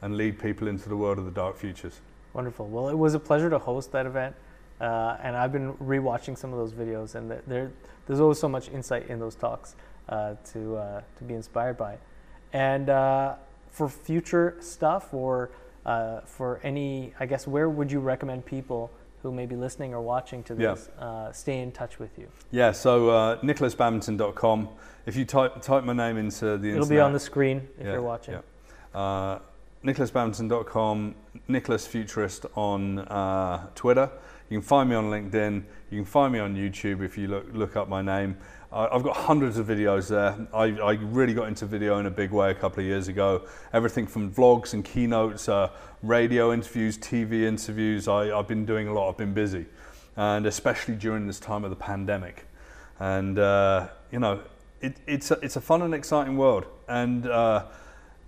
and 0.00 0.16
lead 0.16 0.38
people 0.38 0.66
into 0.66 0.88
the 0.88 0.96
world 0.96 1.18
of 1.18 1.26
the 1.26 1.30
dark 1.30 1.56
futures. 1.56 2.00
Wonderful. 2.32 2.68
Well, 2.68 2.88
it 2.88 2.96
was 2.96 3.14
a 3.14 3.20
pleasure 3.20 3.50
to 3.50 3.58
host 3.58 3.92
that 3.92 4.06
event, 4.06 4.34
uh, 4.80 5.18
and 5.22 5.36
I've 5.36 5.52
been 5.52 5.74
rewatching 5.74 6.36
some 6.38 6.52
of 6.52 6.58
those 6.58 6.72
videos, 6.72 7.14
and 7.14 7.30
there, 7.46 7.70
there's 8.06 8.20
always 8.20 8.38
so 8.38 8.48
much 8.48 8.70
insight 8.70 9.08
in 9.08 9.18
those 9.20 9.34
talks 9.34 9.76
uh, 10.08 10.34
to 10.52 10.76
uh, 10.76 11.02
to 11.18 11.24
be 11.24 11.34
inspired 11.34 11.76
by. 11.76 11.98
And 12.52 12.90
uh, 12.90 13.34
for 13.70 13.88
future 13.88 14.56
stuff, 14.60 15.14
or 15.14 15.50
uh, 15.86 16.20
for 16.20 16.60
any, 16.62 17.12
I 17.18 17.26
guess, 17.26 17.46
where 17.46 17.68
would 17.68 17.90
you 17.90 18.00
recommend 18.00 18.44
people 18.44 18.90
who 19.22 19.32
may 19.32 19.46
be 19.46 19.56
listening 19.56 19.94
or 19.94 20.02
watching 20.02 20.42
to 20.44 20.54
Yeah. 20.54 20.74
this 20.74 20.88
uh, 20.98 21.32
stay 21.32 21.60
in 21.60 21.72
touch 21.72 21.98
with 21.98 22.18
you? 22.18 22.28
Yeah, 22.50 22.72
so 22.72 23.08
uh, 23.10 23.36
nikolasbadminton.com. 23.40 24.68
If 25.06 25.16
you 25.16 25.24
type 25.24 25.60
type 25.62 25.84
my 25.84 25.92
name 25.92 26.16
into 26.18 26.58
the 26.58 26.68
It'll 26.68 26.82
internet, 26.82 26.88
be 26.90 27.00
on 27.00 27.12
the 27.12 27.20
screen 27.20 27.68
if 27.78 27.86
Yeah, 27.86 27.92
you're 27.92 28.02
watching. 28.02 28.34
yeah. 28.94 29.00
Uh, 29.00 29.38
Nikolas 29.84 30.10
Futurist 31.86 32.46
on 32.54 33.00
uh, 33.00 33.66
Twitter. 33.74 34.08
You 34.48 34.58
can 34.58 34.62
find 34.66 34.88
me 34.88 34.94
on 34.94 35.06
LinkedIn. 35.06 35.64
You 35.90 35.98
can 35.98 36.04
find 36.04 36.32
me 36.32 36.38
on 36.38 36.54
YouTube 36.54 37.02
if 37.02 37.18
you 37.18 37.26
look 37.26 37.46
look 37.52 37.76
up 37.76 37.88
my 37.88 38.02
name. 38.02 38.36
I've 38.74 39.02
got 39.02 39.16
hundreds 39.16 39.58
of 39.58 39.66
videos 39.66 40.08
there. 40.08 40.34
I, 40.54 40.64
I 40.80 40.92
really 40.94 41.34
got 41.34 41.48
into 41.48 41.66
video 41.66 41.98
in 41.98 42.06
a 42.06 42.10
big 42.10 42.30
way 42.30 42.50
a 42.50 42.54
couple 42.54 42.80
of 42.80 42.86
years 42.86 43.06
ago. 43.06 43.42
Everything 43.74 44.06
from 44.06 44.32
vlogs 44.32 44.72
and 44.72 44.82
keynotes, 44.82 45.46
uh, 45.46 45.68
radio 46.02 46.54
interviews, 46.54 46.96
TV 46.96 47.42
interviews. 47.42 48.08
I, 48.08 48.36
I've 48.36 48.48
been 48.48 48.64
doing 48.64 48.88
a 48.88 48.94
lot. 48.94 49.10
I've 49.10 49.18
been 49.18 49.34
busy, 49.34 49.66
and 50.16 50.46
especially 50.46 50.94
during 50.94 51.26
this 51.26 51.38
time 51.38 51.64
of 51.64 51.70
the 51.70 51.76
pandemic. 51.76 52.46
And 52.98 53.38
uh, 53.38 53.88
you 54.10 54.18
know, 54.18 54.40
it, 54.80 54.96
it's 55.06 55.30
a, 55.30 55.34
it's 55.42 55.56
a 55.56 55.60
fun 55.60 55.82
and 55.82 55.92
exciting 55.92 56.38
world. 56.38 56.64
And 56.88 57.26
uh, 57.26 57.66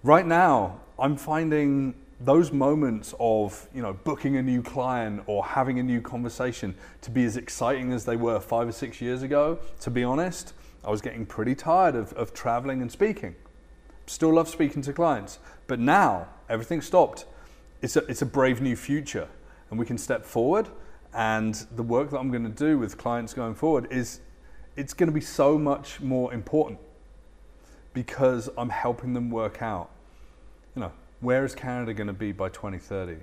right 0.03 0.27
now, 0.27 0.81
I'm 0.99 1.17
finding 1.17 1.95
those 2.20 2.53
moments 2.53 3.14
of 3.18 3.68
you 3.74 3.83
know 3.83 3.92
booking 3.92 4.37
a 4.37 4.42
new 4.42 4.62
client 4.62 5.22
or 5.27 5.44
having 5.44 5.79
a 5.79 5.83
new 5.83 6.00
conversation 6.00 6.74
to 7.03 7.11
be 7.11 7.24
as 7.24 7.37
exciting 7.37 7.92
as 7.92 8.05
they 8.05 8.16
were 8.16 8.40
five 8.40 8.68
or 8.68 8.72
six 8.72 9.00
years 9.00 9.22
ago. 9.22 9.59
To 9.81 9.90
be 9.90 10.05
honest, 10.05 10.53
I 10.85 10.90
was 10.90 11.00
getting 11.00 11.27
pretty 11.27 11.55
tired 11.55 11.94
of, 11.94 12.12
of 12.14 12.33
traveling 12.35 12.83
and 12.83 12.90
speaking. 12.90 13.35
Still 14.07 14.35
love 14.35 14.48
speaking 14.48 14.83
to 14.83 14.92
clients, 14.92 15.38
but 15.66 15.79
now 15.79 16.29
everything 16.48 16.83
stopped. 16.83 17.24
It's 17.81 17.96
a, 17.96 18.05
it's 18.07 18.22
a 18.22 18.27
brave 18.27 18.61
new 18.61 18.77
future, 18.77 19.29
and 19.70 19.79
we 19.79 19.87
can 19.87 19.98
step 19.98 20.24
forward. 20.24 20.68
And 21.14 21.55
the 21.74 21.83
work 21.83 22.11
that 22.11 22.18
I'm 22.18 22.31
going 22.31 22.44
to 22.44 22.50
do 22.50 22.79
with 22.79 22.98
clients 22.98 23.33
going 23.35 23.55
forward 23.55 23.88
is 23.90 24.20
it's 24.77 24.92
going 24.92 25.09
to 25.09 25.12
be 25.12 25.20
so 25.20 25.57
much 25.57 26.00
more 26.00 26.35
important 26.35 26.81
because 27.92 28.50
I'm 28.59 28.70
helping 28.70 29.14
them 29.14 29.31
work 29.31 29.62
out, 29.62 29.90
where 31.25 31.45
is 31.45 31.55
Canada 31.55 31.95
going 31.95 32.07
to 32.07 32.13
be 32.13 32.33
by 32.33 32.51
2030? 32.51 33.17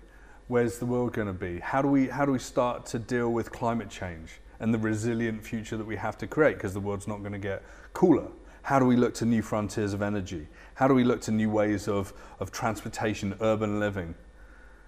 Where's 0.47 0.79
the 0.79 0.85
world 0.87 1.13
going 1.13 1.27
to 1.27 1.33
be? 1.33 1.59
How 1.59 1.83
do 1.83 1.87
we 1.87 2.07
how 2.07 2.25
do 2.25 2.31
we 2.31 2.39
start 2.39 2.85
to 2.87 2.99
deal 2.99 3.31
with 3.31 3.51
climate 3.51 3.89
change 3.89 4.41
and 4.59 4.73
the 4.73 4.79
resilient 4.79 5.45
future 5.45 5.77
that 5.77 5.85
we 5.85 5.95
have 5.95 6.17
to 6.17 6.27
create 6.27 6.55
because 6.55 6.73
the 6.73 6.79
world's 6.79 7.07
not 7.07 7.19
going 7.19 7.31
to 7.31 7.39
get 7.39 7.63
cooler? 7.93 8.27
How 8.63 8.79
do 8.79 8.85
we 8.85 8.95
look 8.95 9.13
to 9.15 9.25
new 9.25 9.43
frontiers 9.43 9.93
of 9.93 10.01
energy? 10.01 10.47
How 10.73 10.87
do 10.87 10.95
we 10.95 11.03
look 11.03 11.21
to 11.21 11.31
new 11.31 11.49
ways 11.49 11.87
of, 11.87 12.13
of 12.39 12.51
transportation, 12.51 13.35
urban 13.39 13.79
living? 13.79 14.15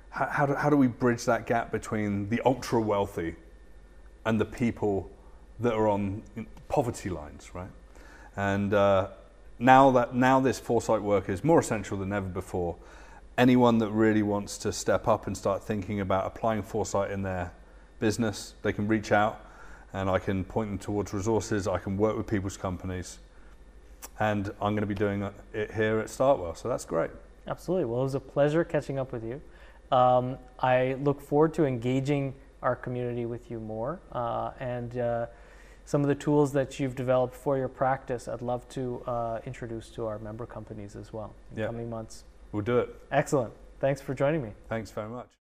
How, 0.10 0.26
how, 0.26 0.46
do, 0.46 0.54
how 0.56 0.70
do 0.70 0.78
we 0.78 0.88
bridge 0.88 1.26
that 1.26 1.48
gap 1.48 1.72
between 1.72 2.30
the 2.30 2.42
ultra 2.46 2.82
wealthy 2.82 3.36
and 4.26 4.40
the 4.40 4.46
people 4.46 5.10
that 5.60 5.74
are 5.74 5.88
on 5.88 6.24
poverty 6.68 7.10
lines, 7.10 7.52
right? 7.54 7.72
And 8.36 8.74
uh, 8.74 9.10
now 9.60 9.92
that 9.92 10.16
now 10.16 10.40
this 10.40 10.60
foresight 10.60 11.02
work 11.02 11.30
is 11.30 11.44
more 11.44 11.60
essential 11.60 11.98
than 11.98 12.12
ever 12.12 12.28
before. 12.28 12.76
Anyone 13.38 13.80
that 13.80 13.90
really 13.90 14.22
wants 14.22 14.60
to 14.60 14.72
step 14.72 15.08
up 15.08 15.26
and 15.26 15.36
start 15.36 15.64
thinking 15.64 16.00
about 16.02 16.28
applying 16.28 16.62
foresight 16.62 17.10
in 17.10 17.24
their 17.24 17.52
business, 18.00 18.54
they 18.62 18.72
can 18.72 18.88
reach 18.88 19.12
out, 19.12 19.44
and 19.92 20.08
I 20.08 20.20
can 20.20 20.44
point 20.44 20.70
them 20.70 20.78
towards 20.78 21.14
resources. 21.14 21.68
I 21.68 21.80
can 21.80 21.98
work 21.98 22.16
with 22.16 22.28
people's 22.28 22.58
companies, 22.58 23.18
and 24.20 24.48
I'm 24.62 24.74
going 24.74 24.82
to 24.82 24.86
be 24.86 24.94
doing 24.94 25.28
it 25.54 25.72
here 25.74 25.98
at 26.00 26.08
Startwell. 26.08 26.56
So 26.56 26.70
that's 26.70 26.86
great. 26.86 27.10
Absolutely. 27.48 27.86
Well, 27.86 28.02
it 28.02 28.04
was 28.04 28.16
a 28.16 28.20
pleasure 28.20 28.64
catching 28.64 29.00
up 29.00 29.12
with 29.12 29.24
you. 29.24 29.42
Um, 29.92 30.38
I 30.60 30.94
look 31.02 31.20
forward 31.20 31.56
to 31.56 31.66
engaging 31.66 32.36
our 32.62 32.76
community 32.76 33.26
with 33.26 33.50
you 33.50 33.60
more. 33.60 34.00
Uh, 34.12 34.52
and 34.60 34.98
uh, 34.98 35.26
some 35.86 36.02
of 36.02 36.08
the 36.08 36.16
tools 36.16 36.54
that 36.54 36.80
you've 36.80 36.96
developed 36.96 37.36
for 37.36 37.58
your 37.58 37.68
practice, 37.68 38.28
I'd 38.28 38.42
love 38.44 38.70
to 38.70 39.02
uh, 39.08 39.40
introduce 39.46 39.90
to 39.90 40.06
our 40.06 40.20
member 40.20 40.46
companies 40.46 40.96
as 40.96 41.12
well 41.12 41.34
in 41.52 41.62
Yeah. 41.62 41.66
coming 41.66 41.90
months. 41.90 42.24
We'll 42.54 42.64
do 42.64 42.78
it. 42.80 42.96
Excellent. 43.12 43.54
Thanks 43.80 44.00
for 44.00 44.14
joining 44.14 44.42
me. 44.42 44.52
Thanks 44.70 44.92
very 44.92 45.10
much. 45.10 45.43